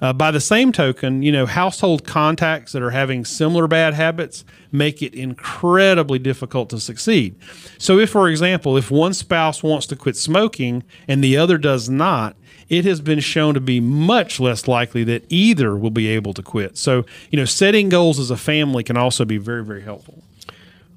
Uh, 0.00 0.12
by 0.12 0.30
the 0.30 0.40
same 0.40 0.72
token, 0.72 1.22
you 1.22 1.32
know, 1.32 1.46
household 1.46 2.04
contacts 2.04 2.72
that 2.72 2.82
are 2.82 2.90
having 2.90 3.24
similar 3.24 3.66
bad 3.66 3.94
habits 3.94 4.44
make 4.70 5.00
it 5.00 5.14
incredibly 5.14 6.18
difficult 6.18 6.68
to 6.68 6.78
succeed. 6.78 7.34
So, 7.78 7.98
if, 7.98 8.10
for 8.10 8.28
example, 8.28 8.76
if 8.76 8.90
one 8.90 9.14
spouse 9.14 9.62
wants 9.62 9.86
to 9.86 9.96
quit 9.96 10.16
smoking 10.16 10.82
and 11.08 11.24
the 11.24 11.36
other 11.36 11.56
does 11.56 11.88
not, 11.88 12.36
it 12.68 12.84
has 12.84 13.00
been 13.00 13.20
shown 13.20 13.54
to 13.54 13.60
be 13.60 13.80
much 13.80 14.40
less 14.40 14.68
likely 14.68 15.04
that 15.04 15.24
either 15.28 15.76
will 15.76 15.90
be 15.90 16.08
able 16.08 16.34
to 16.34 16.42
quit. 16.42 16.76
So, 16.76 17.06
you 17.30 17.38
know, 17.38 17.44
setting 17.44 17.88
goals 17.88 18.18
as 18.18 18.30
a 18.30 18.36
family 18.36 18.82
can 18.82 18.96
also 18.96 19.24
be 19.24 19.38
very, 19.38 19.64
very 19.64 19.82
helpful. 19.82 20.22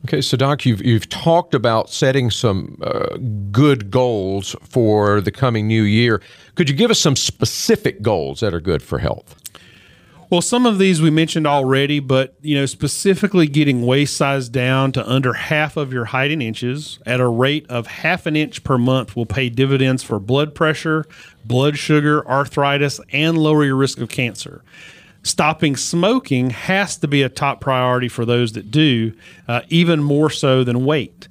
Okay, 0.05 0.21
so 0.21 0.37
Doc, 0.37 0.65
you've 0.65 0.83
you've 0.83 1.09
talked 1.09 1.53
about 1.53 1.89
setting 1.89 2.31
some 2.31 2.77
uh, 2.81 3.17
good 3.51 3.91
goals 3.91 4.55
for 4.61 5.19
the 5.19 5.31
coming 5.31 5.67
new 5.67 5.83
year. 5.83 6.21
Could 6.55 6.69
you 6.69 6.75
give 6.75 6.89
us 6.89 6.99
some 6.99 7.15
specific 7.15 8.01
goals 8.01 8.39
that 8.39 8.53
are 8.53 8.61
good 8.61 8.81
for 8.81 8.99
health? 8.99 9.35
Well, 10.29 10.41
some 10.41 10.67
of 10.67 10.77
these 10.77 11.01
we 11.01 11.09
mentioned 11.09 11.47
already, 11.47 11.99
but 11.99 12.35
you 12.41 12.55
know, 12.55 12.65
specifically 12.65 13.47
getting 13.47 13.85
waist 13.85 14.15
size 14.15 14.47
down 14.47 14.91
to 14.93 15.09
under 15.09 15.33
half 15.33 15.75
of 15.75 15.91
your 15.91 16.05
height 16.05 16.31
in 16.31 16.41
inches 16.41 16.99
at 17.05 17.19
a 17.19 17.27
rate 17.27 17.65
of 17.67 17.87
half 17.87 18.25
an 18.25 18.35
inch 18.35 18.63
per 18.63 18.77
month 18.77 19.15
will 19.15 19.25
pay 19.25 19.49
dividends 19.49 20.03
for 20.03 20.19
blood 20.19 20.55
pressure, 20.55 21.05
blood 21.43 21.77
sugar, 21.77 22.25
arthritis, 22.27 23.01
and 23.11 23.37
lower 23.37 23.65
your 23.65 23.75
risk 23.75 23.99
of 23.99 24.07
cancer 24.07 24.63
stopping 25.23 25.75
smoking 25.75 26.49
has 26.51 26.97
to 26.97 27.07
be 27.07 27.21
a 27.21 27.29
top 27.29 27.61
priority 27.61 28.07
for 28.07 28.25
those 28.25 28.53
that 28.53 28.71
do, 28.71 29.13
uh, 29.47 29.61
even 29.69 30.01
more 30.01 30.29
so 30.29 30.63
than 30.63 30.85
weight. 30.85 31.27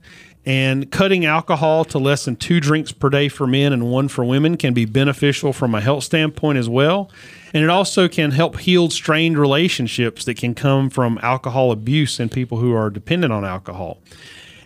And 0.46 0.90
cutting 0.90 1.26
alcohol 1.26 1.84
to 1.86 1.98
less 1.98 2.24
than 2.24 2.36
two 2.36 2.58
drinks 2.58 2.90
per 2.90 3.10
day 3.10 3.28
for 3.28 3.46
men 3.46 3.72
and 3.72 3.90
one 3.90 4.08
for 4.08 4.24
women 4.24 4.56
can 4.56 4.72
be 4.72 4.86
beneficial 4.86 5.52
from 5.52 5.74
a 5.74 5.80
health 5.80 6.04
standpoint 6.04 6.56
as 6.56 6.68
well. 6.70 7.10
And 7.52 7.62
it 7.62 7.68
also 7.68 8.08
can 8.08 8.30
help 8.30 8.58
heal 8.58 8.88
strained 8.88 9.38
relationships 9.38 10.24
that 10.24 10.38
can 10.38 10.54
come 10.54 10.88
from 10.88 11.18
alcohol 11.22 11.70
abuse 11.70 12.18
and 12.18 12.32
people 12.32 12.58
who 12.58 12.74
are 12.74 12.88
dependent 12.88 13.32
on 13.32 13.44
alcohol. 13.44 13.98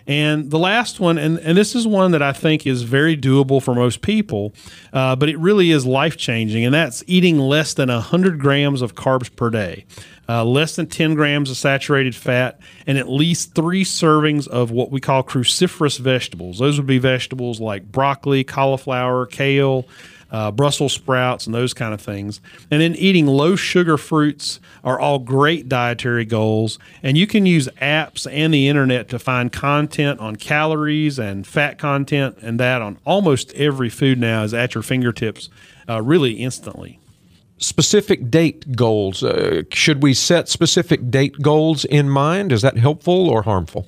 And 0.06 0.50
the 0.50 0.58
last 0.58 1.00
one, 1.00 1.18
and, 1.18 1.38
and 1.38 1.56
this 1.56 1.74
is 1.74 1.86
one 1.86 2.12
that 2.12 2.22
I 2.22 2.32
think 2.32 2.66
is 2.66 2.82
very 2.82 3.16
doable 3.16 3.62
for 3.62 3.74
most 3.74 4.02
people, 4.02 4.54
uh, 4.92 5.16
but 5.16 5.28
it 5.28 5.38
really 5.38 5.70
is 5.70 5.86
life 5.86 6.16
changing, 6.16 6.64
and 6.64 6.74
that's 6.74 7.04
eating 7.06 7.38
less 7.38 7.74
than 7.74 7.88
100 7.88 8.38
grams 8.38 8.82
of 8.82 8.94
carbs 8.94 9.34
per 9.34 9.50
day, 9.50 9.84
uh, 10.28 10.44
less 10.44 10.76
than 10.76 10.86
10 10.86 11.14
grams 11.14 11.50
of 11.50 11.56
saturated 11.56 12.14
fat, 12.14 12.58
and 12.86 12.98
at 12.98 13.08
least 13.08 13.54
three 13.54 13.84
servings 13.84 14.48
of 14.48 14.70
what 14.70 14.90
we 14.90 15.00
call 15.00 15.22
cruciferous 15.22 15.98
vegetables. 15.98 16.58
Those 16.58 16.78
would 16.78 16.86
be 16.86 16.98
vegetables 16.98 17.60
like 17.60 17.90
broccoli, 17.90 18.44
cauliflower, 18.44 19.26
kale 19.26 19.86
uh, 20.32 20.50
Brussels 20.50 20.92
sprouts, 20.92 21.46
and 21.46 21.54
those 21.54 21.74
kind 21.74 21.94
of 21.94 22.00
things. 22.00 22.40
And 22.70 22.80
then 22.80 22.96
eating 22.96 23.26
low 23.26 23.54
sugar 23.54 23.96
fruits 23.96 24.58
are 24.82 24.98
all 24.98 25.18
great 25.20 25.68
dietary 25.68 26.24
goals. 26.24 26.78
And 27.02 27.16
you 27.16 27.26
can 27.26 27.46
use 27.46 27.68
apps 27.80 28.26
and 28.30 28.52
the 28.52 28.66
internet 28.66 29.08
to 29.10 29.18
find 29.18 29.52
content 29.52 30.18
on 30.18 30.36
calories 30.36 31.18
and 31.18 31.46
fat 31.46 31.78
content, 31.78 32.38
and 32.42 32.58
that 32.58 32.82
on 32.82 32.98
almost 33.04 33.52
every 33.52 33.90
food 33.90 34.18
now 34.18 34.42
is 34.42 34.54
at 34.54 34.74
your 34.74 34.82
fingertips 34.82 35.50
uh, 35.88 36.02
really 36.02 36.32
instantly 36.32 36.98
specific 37.58 38.28
date 38.28 38.74
goals. 38.74 39.22
Uh, 39.22 39.62
should 39.72 40.02
we 40.02 40.14
set 40.14 40.48
specific 40.48 41.10
date 41.10 41.40
goals 41.40 41.84
in 41.84 42.10
mind? 42.10 42.50
Is 42.50 42.62
that 42.62 42.76
helpful 42.76 43.30
or 43.30 43.42
harmful? 43.42 43.86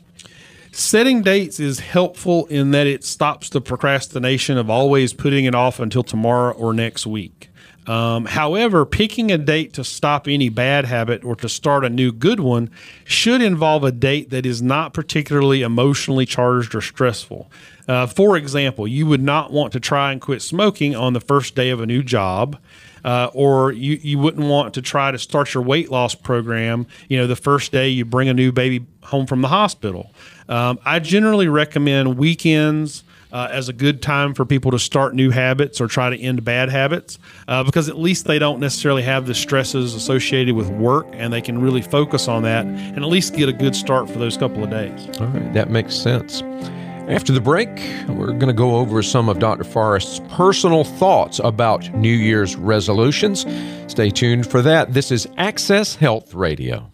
Setting 0.76 1.22
dates 1.22 1.60
is 1.60 1.78
helpful 1.78 2.46
in 2.46 2.72
that 2.72 2.88
it 2.88 3.04
stops 3.04 3.48
the 3.48 3.60
procrastination 3.60 4.58
of 4.58 4.68
always 4.68 5.12
putting 5.12 5.44
it 5.44 5.54
off 5.54 5.78
until 5.78 6.02
tomorrow 6.02 6.52
or 6.52 6.74
next 6.74 7.06
week. 7.06 7.48
Um, 7.86 8.24
however, 8.24 8.84
picking 8.84 9.30
a 9.30 9.38
date 9.38 9.72
to 9.74 9.84
stop 9.84 10.26
any 10.26 10.48
bad 10.48 10.84
habit 10.84 11.22
or 11.22 11.36
to 11.36 11.48
start 11.48 11.84
a 11.84 11.88
new 11.88 12.10
good 12.10 12.40
one 12.40 12.70
should 13.04 13.40
involve 13.40 13.84
a 13.84 13.92
date 13.92 14.30
that 14.30 14.44
is 14.44 14.62
not 14.62 14.92
particularly 14.92 15.62
emotionally 15.62 16.26
charged 16.26 16.74
or 16.74 16.80
stressful. 16.80 17.48
Uh, 17.86 18.08
for 18.08 18.36
example, 18.36 18.88
you 18.88 19.06
would 19.06 19.22
not 19.22 19.52
want 19.52 19.72
to 19.74 19.80
try 19.80 20.10
and 20.10 20.20
quit 20.20 20.42
smoking 20.42 20.96
on 20.96 21.12
the 21.12 21.20
first 21.20 21.54
day 21.54 21.70
of 21.70 21.80
a 21.80 21.86
new 21.86 22.02
job. 22.02 22.58
Uh, 23.04 23.30
or 23.34 23.70
you, 23.72 23.98
you 24.02 24.18
wouldn't 24.18 24.46
want 24.46 24.74
to 24.74 24.82
try 24.82 25.10
to 25.10 25.18
start 25.18 25.52
your 25.52 25.62
weight 25.62 25.90
loss 25.90 26.14
program, 26.14 26.86
you 27.08 27.18
know, 27.18 27.26
the 27.26 27.36
first 27.36 27.70
day 27.70 27.88
you 27.88 28.04
bring 28.04 28.28
a 28.28 28.34
new 28.34 28.50
baby 28.50 28.86
home 29.02 29.26
from 29.26 29.42
the 29.42 29.48
hospital. 29.48 30.10
Um, 30.48 30.78
I 30.84 30.98
generally 31.00 31.48
recommend 31.48 32.16
weekends. 32.16 33.04
Uh, 33.32 33.48
as 33.50 33.68
a 33.68 33.72
good 33.72 34.00
time 34.00 34.32
for 34.32 34.44
people 34.44 34.70
to 34.70 34.78
start 34.78 35.12
new 35.12 35.28
habits 35.28 35.80
or 35.80 35.88
try 35.88 36.08
to 36.08 36.16
end 36.16 36.44
bad 36.44 36.68
habits 36.68 37.18
uh, 37.48 37.64
because 37.64 37.88
at 37.88 37.98
least 37.98 38.26
they 38.26 38.38
don't 38.38 38.60
necessarily 38.60 39.02
have 39.02 39.26
the 39.26 39.34
stresses 39.34 39.92
associated 39.92 40.54
with 40.54 40.68
work 40.68 41.04
and 41.14 41.32
they 41.32 41.40
can 41.40 41.60
really 41.60 41.82
focus 41.82 42.28
on 42.28 42.44
that 42.44 42.64
and 42.64 42.98
at 42.98 43.08
least 43.08 43.34
get 43.34 43.48
a 43.48 43.52
good 43.52 43.74
start 43.74 44.08
for 44.08 44.20
those 44.20 44.36
couple 44.36 44.62
of 44.62 44.70
days. 44.70 45.18
All 45.18 45.26
right, 45.26 45.52
that 45.52 45.68
makes 45.68 45.96
sense. 45.96 46.44
After 47.08 47.32
the 47.32 47.40
break, 47.40 47.68
we're 48.08 48.28
going 48.28 48.46
to 48.46 48.54
go 48.54 48.76
over 48.76 49.02
some 49.02 49.28
of 49.28 49.38
Dr. 49.38 49.62
Forrest's 49.62 50.20
personal 50.30 50.84
thoughts 50.84 51.38
about 51.38 51.94
New 51.94 52.08
Year's 52.08 52.56
resolutions. 52.56 53.44
Stay 53.88 54.08
tuned 54.08 54.50
for 54.50 54.62
that. 54.62 54.94
This 54.94 55.10
is 55.10 55.28
Access 55.36 55.96
Health 55.96 56.32
Radio. 56.32 56.90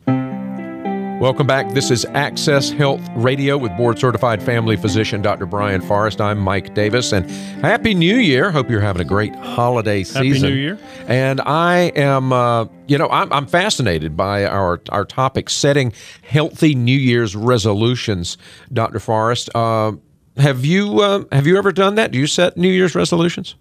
Welcome 1.20 1.46
back. 1.46 1.74
This 1.74 1.90
is 1.90 2.06
Access 2.14 2.70
Health 2.70 3.06
Radio 3.14 3.58
with 3.58 3.76
board 3.76 3.98
certified 3.98 4.42
family 4.42 4.74
physician 4.76 5.20
Dr. 5.20 5.44
Brian 5.44 5.82
Forrest. 5.82 6.18
I'm 6.18 6.38
Mike 6.38 6.72
Davis, 6.74 7.12
and 7.12 7.30
Happy 7.60 7.92
New 7.92 8.16
Year. 8.16 8.50
Hope 8.50 8.70
you're 8.70 8.80
having 8.80 9.02
a 9.02 9.04
great 9.04 9.34
holiday 9.36 10.02
season. 10.02 10.24
Happy 10.26 10.54
New 10.54 10.54
Year. 10.58 10.78
And 11.08 11.42
I 11.42 11.92
am, 11.94 12.32
uh, 12.32 12.64
you 12.86 12.96
know, 12.96 13.06
I'm, 13.10 13.30
I'm 13.34 13.46
fascinated 13.46 14.16
by 14.16 14.46
our, 14.46 14.80
our 14.88 15.04
topic 15.04 15.50
setting 15.50 15.92
healthy 16.22 16.74
New 16.74 16.96
Year's 16.96 17.36
resolutions, 17.36 18.38
Dr. 18.72 18.98
Forrest. 18.98 19.50
Uh, 19.54 19.92
Have 20.38 20.64
you 20.64 21.00
uh, 21.00 21.24
have 21.32 21.46
you 21.46 21.58
ever 21.58 21.70
done 21.70 21.96
that? 21.96 22.12
Do 22.12 22.18
you 22.18 22.26
set 22.26 22.56
New 22.56 22.70
Year's 22.70 22.94
resolutions? 22.94 23.56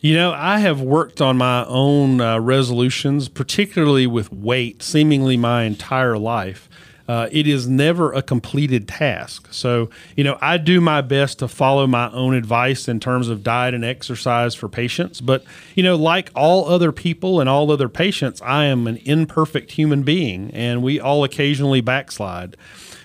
You 0.00 0.14
know, 0.14 0.32
I 0.32 0.60
have 0.60 0.80
worked 0.80 1.20
on 1.20 1.36
my 1.36 1.64
own 1.66 2.20
uh, 2.20 2.38
resolutions, 2.38 3.28
particularly 3.28 4.06
with 4.06 4.32
weight, 4.32 4.82
seemingly 4.84 5.36
my 5.36 5.64
entire 5.64 6.16
life. 6.16 6.68
Uh, 7.08 7.28
it 7.32 7.46
is 7.46 7.68
never 7.68 8.12
a 8.12 8.22
completed 8.22 8.88
task. 8.88 9.48
So, 9.50 9.90
you 10.16 10.24
know, 10.24 10.38
I 10.40 10.56
do 10.56 10.80
my 10.80 11.00
best 11.00 11.40
to 11.40 11.48
follow 11.48 11.86
my 11.86 12.10
own 12.12 12.34
advice 12.34 12.88
in 12.88 13.00
terms 13.00 13.28
of 13.28 13.42
diet 13.42 13.74
and 13.74 13.84
exercise 13.84 14.54
for 14.54 14.68
patients. 14.68 15.20
But, 15.20 15.44
you 15.74 15.82
know, 15.82 15.96
like 15.96 16.30
all 16.34 16.68
other 16.68 16.92
people 16.92 17.40
and 17.40 17.48
all 17.48 17.70
other 17.70 17.88
patients, 17.88 18.40
I 18.42 18.66
am 18.66 18.86
an 18.86 18.98
imperfect 19.04 19.72
human 19.72 20.02
being 20.02 20.50
and 20.52 20.82
we 20.82 21.00
all 21.00 21.24
occasionally 21.24 21.80
backslide. 21.80 22.56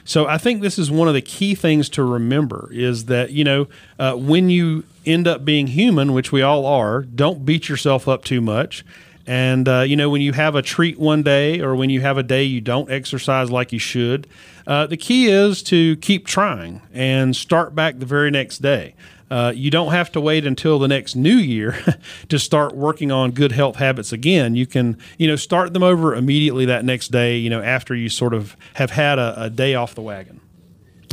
So 0.08 0.26
I 0.26 0.38
think 0.38 0.62
this 0.62 0.80
is 0.80 0.90
one 0.90 1.10
of 1.10 1.14
the 1.14 1.22
key 1.22 1.54
things 1.54 1.90
to 1.90 2.04
remember 2.04 2.70
is 2.72 3.06
that, 3.06 3.32
you 3.32 3.44
know, 3.44 3.68
uh, 4.00 4.14
when 4.14 4.50
you 4.50 4.86
end 5.06 5.28
up 5.28 5.44
being 5.44 5.68
human, 5.68 6.14
which 6.14 6.32
we 6.32 6.42
all 6.42 6.66
are, 6.66 7.02
don't 7.02 7.46
beat 7.46 7.68
yourself 7.68 8.08
up 8.08 8.24
too 8.24 8.40
much. 8.40 8.86
And, 9.28 9.68
uh, 9.68 9.82
you 9.82 9.98
know, 9.98 10.10
when 10.10 10.22
you 10.22 10.32
have 10.32 10.56
a 10.56 10.62
treat 10.62 10.98
one 10.98 11.22
day 11.22 11.60
or 11.60 11.76
when 11.76 11.90
you 11.90 12.00
have 12.00 12.18
a 12.18 12.24
day 12.24 12.44
you 12.44 12.62
don't 12.62 12.90
exercise 12.90 13.52
like 13.52 13.74
you 13.74 13.80
should, 13.80 14.26
uh, 14.66 14.88
the 14.88 14.96
key 14.96 15.28
is 15.28 15.62
to 15.64 15.98
keep 15.98 16.26
trying 16.26 16.82
and 16.94 17.36
start 17.36 17.76
back 17.76 18.00
the 18.00 18.06
very 18.06 18.32
next 18.32 18.60
day. 18.60 18.96
Uh, 19.30 19.52
you 19.54 19.70
don't 19.70 19.92
have 19.92 20.10
to 20.14 20.22
wait 20.22 20.46
until 20.46 20.80
the 20.80 20.88
next 20.88 21.14
new 21.14 21.36
year 21.36 21.78
to 22.30 22.40
start 22.40 22.74
working 22.74 23.12
on 23.12 23.32
good 23.32 23.52
health 23.52 23.76
habits 23.76 24.14
again. 24.14 24.56
You 24.56 24.66
can, 24.66 24.98
you 25.18 25.28
know, 25.28 25.36
start 25.36 25.74
them 25.74 25.84
over 25.84 26.16
immediately 26.16 26.66
that 26.66 26.86
next 26.86 27.10
day, 27.10 27.38
you 27.38 27.50
know, 27.50 27.62
after 27.62 27.94
you 27.94 28.08
sort 28.08 28.34
of 28.34 28.56
have 28.76 28.92
had 28.92 29.20
a, 29.20 29.44
a 29.44 29.50
day 29.50 29.76
off 29.76 29.94
the 29.94 30.02
wagon. 30.02 30.40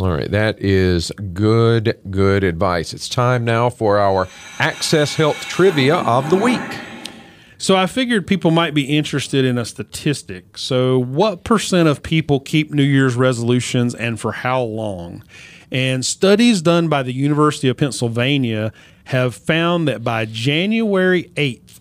All 0.00 0.10
right, 0.10 0.30
that 0.30 0.60
is 0.60 1.10
good, 1.32 1.98
good 2.10 2.44
advice. 2.44 2.94
It's 2.94 3.08
time 3.08 3.44
now 3.44 3.70
for 3.70 3.98
our 3.98 4.28
Access 4.60 5.16
Health 5.16 5.40
Trivia 5.40 5.96
of 5.96 6.30
the 6.30 6.36
Week. 6.36 6.83
So 7.64 7.76
I 7.76 7.86
figured 7.86 8.26
people 8.26 8.50
might 8.50 8.74
be 8.74 8.94
interested 8.94 9.42
in 9.42 9.56
a 9.56 9.64
statistic. 9.64 10.58
So, 10.58 10.98
what 10.98 11.44
percent 11.44 11.88
of 11.88 12.02
people 12.02 12.38
keep 12.38 12.70
New 12.70 12.82
Year's 12.82 13.16
resolutions 13.16 13.94
and 13.94 14.20
for 14.20 14.32
how 14.32 14.60
long? 14.60 15.24
And 15.72 16.04
studies 16.04 16.60
done 16.60 16.88
by 16.88 17.02
the 17.02 17.14
University 17.14 17.68
of 17.68 17.78
Pennsylvania 17.78 18.70
have 19.04 19.34
found 19.34 19.88
that 19.88 20.04
by 20.04 20.26
January 20.26 21.32
8th, 21.36 21.80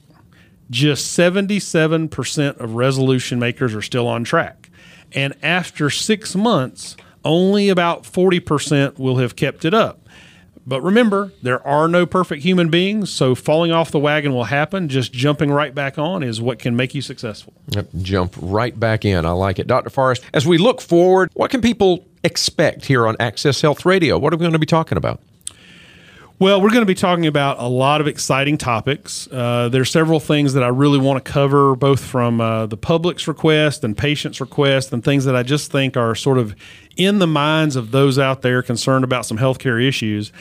just 0.70 1.20
77% 1.20 2.58
of 2.60 2.76
resolution 2.76 3.38
makers 3.38 3.76
are 3.76 3.82
still 3.82 4.08
on 4.08 4.24
track. 4.24 4.70
And 5.12 5.36
after 5.44 5.90
six 5.90 6.34
months, 6.34 6.96
only 7.26 7.68
about 7.68 8.04
40% 8.04 8.98
will 8.98 9.18
have 9.18 9.36
kept 9.36 9.66
it 9.66 9.74
up. 9.74 10.03
But 10.66 10.82
remember, 10.82 11.32
there 11.42 11.66
are 11.68 11.88
no 11.88 12.06
perfect 12.06 12.44
human 12.44 12.70
beings, 12.70 13.10
so 13.12 13.36
falling 13.36 13.72
off 13.72 13.92
the 13.92 14.00
wagon 14.00 14.34
will 14.34 14.46
happen. 14.46 14.88
Just 14.88 15.12
jumping 15.12 15.52
right 15.52 15.76
back 15.76 15.98
on 15.98 16.24
is 16.24 16.40
what 16.40 16.60
can 16.60 16.76
make 16.76 16.96
you 16.96 17.02
successful. 17.02 17.54
Yep, 17.70 17.88
jump 18.02 18.36
right 18.42 18.78
back 18.80 19.04
in. 19.04 19.26
I 19.26 19.32
like 19.32 19.60
it. 19.60 19.68
Dr. 19.68 19.90
Forrest, 19.90 20.24
as 20.34 20.48
we 20.48 20.58
look 20.58 20.80
forward, 20.80 21.30
what 21.34 21.52
can 21.52 21.60
people 21.60 22.06
expect 22.24 22.86
here 22.86 23.06
on 23.06 23.18
Access 23.20 23.60
Health 23.60 23.86
Radio? 23.86 24.18
What 24.18 24.34
are 24.34 24.38
we 24.38 24.42
going 24.42 24.54
to 24.54 24.60
be 24.60 24.66
talking 24.66 24.98
about? 24.98 25.20
Well, 26.40 26.62
we're 26.62 26.72
going 26.72 26.82
to 26.82 26.86
be 26.86 26.96
talking 26.96 27.28
about 27.28 27.60
a 27.60 27.68
lot 27.68 28.02
of 28.02 28.08
exciting 28.08 28.58
topics. 28.58 29.28
Uh, 29.32 29.70
there 29.70 29.82
are 29.82 29.86
several 29.86 30.20
things 30.20 30.54
that 30.54 30.64
I 30.64 30.68
really 30.68 30.98
want 30.98 31.24
to 31.24 31.32
cover, 31.32 31.76
both 31.76 32.04
from 32.04 32.42
uh, 32.42 32.66
the 32.66 32.76
public's 32.76 33.28
request 33.28 33.84
and 33.84 33.98
patients' 33.98 34.42
request, 34.42 34.92
and 34.92 35.04
things 35.04 35.26
that 35.26 35.36
I 35.36 35.44
just 35.44 35.72
think 35.72 35.96
are 35.96 36.16
sort 36.16 36.38
of 36.40 36.56
in 36.98 37.20
the 37.20 37.28
minds 37.28 37.76
of 37.76 37.92
those 37.92 38.20
out 38.20 38.42
there 38.42 38.62
concerned 38.62 39.04
about 39.04 39.26
some 39.26 39.38
healthcare 39.38 39.86
issues. 39.86 40.32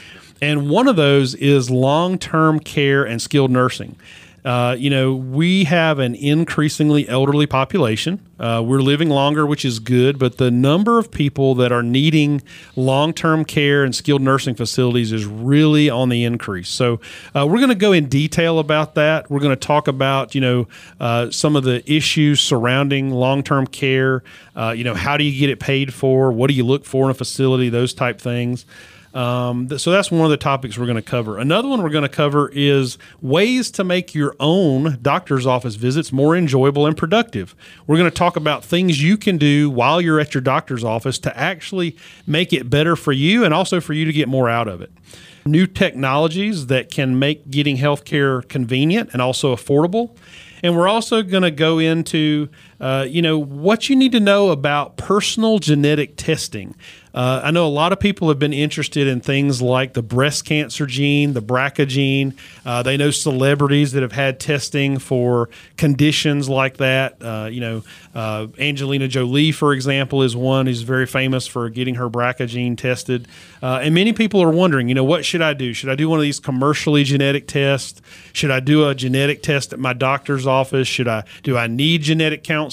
And 0.40 0.68
one 0.68 0.88
of 0.88 0.96
those 0.96 1.34
is 1.34 1.70
long 1.70 2.18
term 2.18 2.58
care 2.58 3.04
and 3.04 3.22
skilled 3.22 3.50
nursing. 3.50 3.96
Uh, 4.44 4.74
you 4.76 4.90
know, 4.90 5.14
we 5.14 5.64
have 5.64 6.00
an 6.00 6.16
increasingly 6.16 7.08
elderly 7.08 7.46
population. 7.46 8.20
Uh, 8.40 8.60
we're 8.64 8.80
living 8.80 9.08
longer, 9.08 9.46
which 9.46 9.64
is 9.64 9.78
good, 9.78 10.18
but 10.18 10.38
the 10.38 10.50
number 10.50 10.98
of 10.98 11.12
people 11.12 11.54
that 11.54 11.70
are 11.70 11.82
needing 11.82 12.42
long 12.74 13.12
term 13.12 13.44
care 13.44 13.84
and 13.84 13.94
skilled 13.94 14.20
nursing 14.20 14.56
facilities 14.56 15.12
is 15.12 15.24
really 15.26 15.88
on 15.88 16.08
the 16.08 16.24
increase. 16.24 16.68
So, 16.68 17.00
uh, 17.36 17.46
we're 17.46 17.58
going 17.58 17.68
to 17.68 17.76
go 17.76 17.92
in 17.92 18.08
detail 18.08 18.58
about 18.58 18.96
that. 18.96 19.30
We're 19.30 19.38
going 19.40 19.56
to 19.56 19.66
talk 19.66 19.86
about, 19.86 20.34
you 20.34 20.40
know, 20.40 20.68
uh, 20.98 21.30
some 21.30 21.54
of 21.54 21.62
the 21.62 21.88
issues 21.90 22.40
surrounding 22.40 23.10
long 23.10 23.44
term 23.44 23.68
care. 23.68 24.24
Uh, 24.56 24.74
you 24.76 24.82
know, 24.82 24.94
how 24.94 25.16
do 25.16 25.22
you 25.22 25.38
get 25.38 25.50
it 25.50 25.60
paid 25.60 25.94
for? 25.94 26.32
What 26.32 26.48
do 26.48 26.54
you 26.54 26.64
look 26.64 26.84
for 26.84 27.04
in 27.04 27.12
a 27.12 27.14
facility? 27.14 27.68
Those 27.68 27.94
type 27.94 28.20
things. 28.20 28.66
Um, 29.14 29.68
th- 29.68 29.80
so 29.80 29.90
that's 29.90 30.10
one 30.10 30.22
of 30.22 30.30
the 30.30 30.36
topics 30.36 30.78
we're 30.78 30.86
going 30.86 30.96
to 30.96 31.02
cover. 31.02 31.38
Another 31.38 31.68
one 31.68 31.82
we're 31.82 31.90
going 31.90 32.02
to 32.02 32.08
cover 32.08 32.50
is 32.54 32.96
ways 33.20 33.70
to 33.72 33.84
make 33.84 34.14
your 34.14 34.34
own 34.40 34.98
doctor's 35.02 35.46
office 35.46 35.74
visits 35.74 36.12
more 36.12 36.34
enjoyable 36.34 36.86
and 36.86 36.96
productive. 36.96 37.54
We're 37.86 37.98
going 37.98 38.10
to 38.10 38.16
talk 38.16 38.36
about 38.36 38.64
things 38.64 39.02
you 39.02 39.16
can 39.16 39.36
do 39.36 39.68
while 39.68 40.00
you're 40.00 40.18
at 40.20 40.34
your 40.34 40.40
doctor's 40.40 40.84
office 40.84 41.18
to 41.20 41.36
actually 41.36 41.96
make 42.26 42.52
it 42.52 42.70
better 42.70 42.96
for 42.96 43.12
you 43.12 43.44
and 43.44 43.52
also 43.52 43.80
for 43.80 43.92
you 43.92 44.04
to 44.04 44.12
get 44.12 44.28
more 44.28 44.48
out 44.48 44.68
of 44.68 44.80
it. 44.80 44.90
New 45.44 45.66
technologies 45.66 46.68
that 46.68 46.90
can 46.90 47.18
make 47.18 47.50
getting 47.50 47.76
healthcare 47.76 48.48
convenient 48.48 49.10
and 49.12 49.20
also 49.20 49.54
affordable. 49.54 50.16
And 50.62 50.76
we're 50.76 50.88
also 50.88 51.22
going 51.22 51.42
to 51.42 51.50
go 51.50 51.80
into, 51.80 52.48
uh, 52.82 53.06
you 53.08 53.22
know, 53.22 53.38
what 53.38 53.88
you 53.88 53.94
need 53.94 54.10
to 54.10 54.20
know 54.20 54.50
about 54.50 54.96
personal 54.96 55.60
genetic 55.60 56.16
testing. 56.16 56.74
Uh, 57.14 57.42
I 57.44 57.50
know 57.50 57.66
a 57.66 57.68
lot 57.68 57.92
of 57.92 58.00
people 58.00 58.28
have 58.28 58.38
been 58.38 58.54
interested 58.54 59.06
in 59.06 59.20
things 59.20 59.60
like 59.60 59.92
the 59.92 60.02
breast 60.02 60.44
cancer 60.44 60.86
gene, 60.86 61.34
the 61.34 61.42
BRCA 61.42 61.86
gene. 61.86 62.34
Uh, 62.64 62.82
they 62.82 62.96
know 62.96 63.10
celebrities 63.10 63.92
that 63.92 64.02
have 64.02 64.12
had 64.12 64.40
testing 64.40 64.98
for 64.98 65.50
conditions 65.76 66.48
like 66.48 66.78
that. 66.78 67.16
Uh, 67.20 67.48
you 67.52 67.60
know, 67.60 67.82
uh, 68.14 68.46
Angelina 68.58 69.08
Jolie, 69.08 69.52
for 69.52 69.74
example, 69.74 70.22
is 70.22 70.34
one 70.34 70.66
who's 70.66 70.82
very 70.82 71.06
famous 71.06 71.46
for 71.46 71.68
getting 71.68 71.96
her 71.96 72.08
BRCA 72.08 72.48
gene 72.48 72.76
tested. 72.76 73.28
Uh, 73.62 73.80
and 73.82 73.94
many 73.94 74.14
people 74.14 74.42
are 74.42 74.50
wondering, 74.50 74.88
you 74.88 74.94
know, 74.94 75.04
what 75.04 75.24
should 75.24 75.42
I 75.42 75.52
do? 75.52 75.74
Should 75.74 75.90
I 75.90 75.94
do 75.94 76.08
one 76.08 76.18
of 76.18 76.22
these 76.22 76.40
commercially 76.40 77.04
genetic 77.04 77.46
tests? 77.46 78.00
Should 78.32 78.50
I 78.50 78.60
do 78.60 78.88
a 78.88 78.94
genetic 78.94 79.42
test 79.42 79.74
at 79.74 79.78
my 79.78 79.92
doctor's 79.92 80.46
office? 80.46 80.88
Should 80.88 81.08
I 81.08 81.24
do 81.42 81.58
I 81.58 81.66
need 81.66 82.02
genetic 82.02 82.42
counseling? 82.42 82.71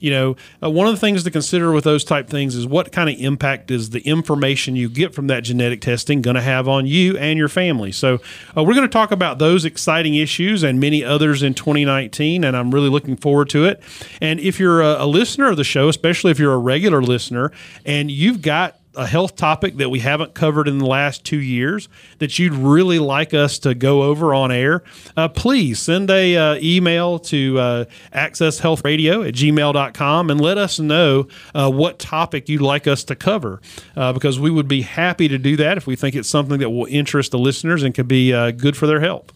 You 0.00 0.10
know, 0.10 0.36
uh, 0.62 0.70
one 0.70 0.86
of 0.86 0.94
the 0.94 1.00
things 1.00 1.22
to 1.24 1.30
consider 1.30 1.72
with 1.72 1.84
those 1.84 2.04
type 2.04 2.28
things 2.28 2.54
is 2.54 2.66
what 2.66 2.90
kind 2.90 3.08
of 3.08 3.18
impact 3.20 3.70
is 3.70 3.90
the 3.90 4.00
information 4.00 4.74
you 4.74 4.88
get 4.88 5.14
from 5.14 5.28
that 5.28 5.44
genetic 5.44 5.80
testing 5.80 6.22
going 6.22 6.36
to 6.36 6.42
have 6.42 6.66
on 6.66 6.86
you 6.86 7.16
and 7.18 7.38
your 7.38 7.48
family. 7.48 7.92
So 7.92 8.18
uh, 8.56 8.64
we're 8.64 8.74
going 8.74 8.82
to 8.82 8.88
talk 8.88 9.12
about 9.12 9.38
those 9.38 9.64
exciting 9.64 10.14
issues 10.14 10.62
and 10.62 10.80
many 10.80 11.04
others 11.04 11.42
in 11.42 11.54
2019, 11.54 12.44
and 12.44 12.56
I'm 12.56 12.70
really 12.70 12.88
looking 12.88 13.16
forward 13.16 13.50
to 13.50 13.66
it. 13.66 13.82
And 14.20 14.40
if 14.40 14.58
you're 14.58 14.80
a, 14.80 15.04
a 15.04 15.06
listener 15.06 15.48
of 15.50 15.56
the 15.56 15.64
show, 15.64 15.88
especially 15.88 16.30
if 16.30 16.38
you're 16.38 16.54
a 16.54 16.58
regular 16.58 17.02
listener, 17.02 17.52
and 17.84 18.10
you've 18.10 18.42
got 18.42 18.79
a 18.96 19.06
health 19.06 19.36
topic 19.36 19.76
that 19.76 19.88
we 19.88 20.00
haven't 20.00 20.34
covered 20.34 20.66
in 20.66 20.78
the 20.78 20.86
last 20.86 21.24
two 21.24 21.40
years 21.40 21.88
that 22.18 22.38
you'd 22.38 22.52
really 22.52 22.98
like 22.98 23.32
us 23.32 23.58
to 23.60 23.74
go 23.74 24.02
over 24.02 24.34
on 24.34 24.50
air, 24.50 24.82
uh, 25.16 25.28
please 25.28 25.78
send 25.78 26.10
a 26.10 26.36
uh, 26.36 26.54
email 26.56 27.18
to 27.18 27.58
uh, 27.58 27.84
accesshealthradio 28.12 29.26
at 29.26 29.34
gmail.com 29.34 30.30
and 30.30 30.40
let 30.40 30.58
us 30.58 30.78
know 30.80 31.28
uh, 31.54 31.70
what 31.70 31.98
topic 31.98 32.48
you'd 32.48 32.60
like 32.60 32.86
us 32.86 33.04
to 33.04 33.14
cover 33.14 33.60
uh, 33.96 34.12
because 34.12 34.40
we 34.40 34.50
would 34.50 34.68
be 34.68 34.82
happy 34.82 35.28
to 35.28 35.38
do 35.38 35.56
that 35.56 35.76
if 35.76 35.86
we 35.86 35.94
think 35.94 36.14
it's 36.16 36.28
something 36.28 36.58
that 36.58 36.70
will 36.70 36.86
interest 36.86 37.30
the 37.30 37.38
listeners 37.38 37.82
and 37.82 37.94
could 37.94 38.08
be 38.08 38.32
uh, 38.32 38.50
good 38.50 38.76
for 38.76 38.86
their 38.86 39.00
health. 39.00 39.32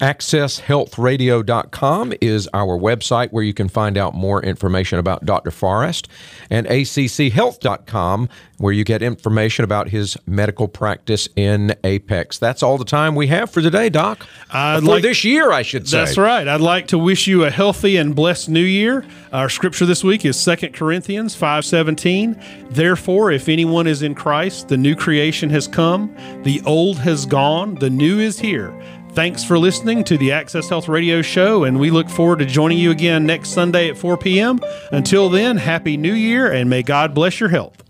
AccessHealthRadio.com 0.00 2.14
is 2.20 2.48
our 2.54 2.78
website 2.78 3.32
where 3.32 3.42
you 3.42 3.52
can 3.52 3.68
find 3.68 3.98
out 3.98 4.14
more 4.14 4.40
information 4.42 4.98
about 4.98 5.24
Dr. 5.24 5.50
Forrest, 5.50 6.08
and 6.50 6.66
ACCHealth.com 6.66 8.28
where 8.58 8.72
you 8.72 8.84
get 8.84 9.02
information 9.02 9.64
about 9.64 9.88
his 9.88 10.16
medical 10.26 10.68
practice 10.68 11.28
in 11.36 11.74
Apex. 11.84 12.38
That's 12.38 12.62
all 12.62 12.76
the 12.76 12.84
time 12.84 13.14
we 13.14 13.28
have 13.28 13.50
for 13.50 13.62
today, 13.62 13.88
Doc. 13.88 14.26
I'd 14.50 14.80
for 14.80 14.86
like- 14.86 15.02
this 15.02 15.24
year, 15.24 15.52
I 15.52 15.62
should 15.62 15.88
say. 15.88 15.98
That's 15.98 16.18
right. 16.18 16.46
I'd 16.46 16.60
like 16.60 16.88
to 16.88 16.98
wish 16.98 17.28
you 17.28 17.44
a 17.44 17.50
healthy 17.50 17.96
and 17.96 18.14
blessed 18.14 18.48
new 18.48 18.60
year. 18.60 19.04
Our 19.32 19.48
scripture 19.48 19.86
this 19.86 20.02
week 20.02 20.24
is 20.24 20.36
2 20.36 20.74
Corinthians 20.74 21.36
5:17. 21.36 22.36
Therefore, 22.70 23.30
if 23.30 23.48
anyone 23.48 23.86
is 23.86 24.02
in 24.02 24.14
Christ, 24.14 24.68
the 24.68 24.76
new 24.76 24.96
creation 24.96 25.50
has 25.50 25.68
come, 25.68 26.10
the 26.42 26.60
old 26.66 26.98
has 26.98 27.26
gone, 27.26 27.76
the 27.76 27.90
new 27.90 28.18
is 28.18 28.40
here. 28.40 28.72
Thanks 29.12 29.42
for 29.42 29.58
listening 29.58 30.04
to 30.04 30.16
the 30.16 30.30
Access 30.32 30.68
Health 30.68 30.88
Radio 30.88 31.22
Show, 31.22 31.64
and 31.64 31.80
we 31.80 31.90
look 31.90 32.08
forward 32.08 32.38
to 32.38 32.46
joining 32.46 32.78
you 32.78 32.92
again 32.92 33.26
next 33.26 33.50
Sunday 33.50 33.88
at 33.88 33.98
4 33.98 34.16
p.m. 34.16 34.60
Until 34.92 35.28
then, 35.28 35.56
Happy 35.56 35.96
New 35.96 36.12
Year, 36.12 36.52
and 36.52 36.70
may 36.70 36.84
God 36.84 37.14
bless 37.14 37.40
your 37.40 37.48
health. 37.48 37.87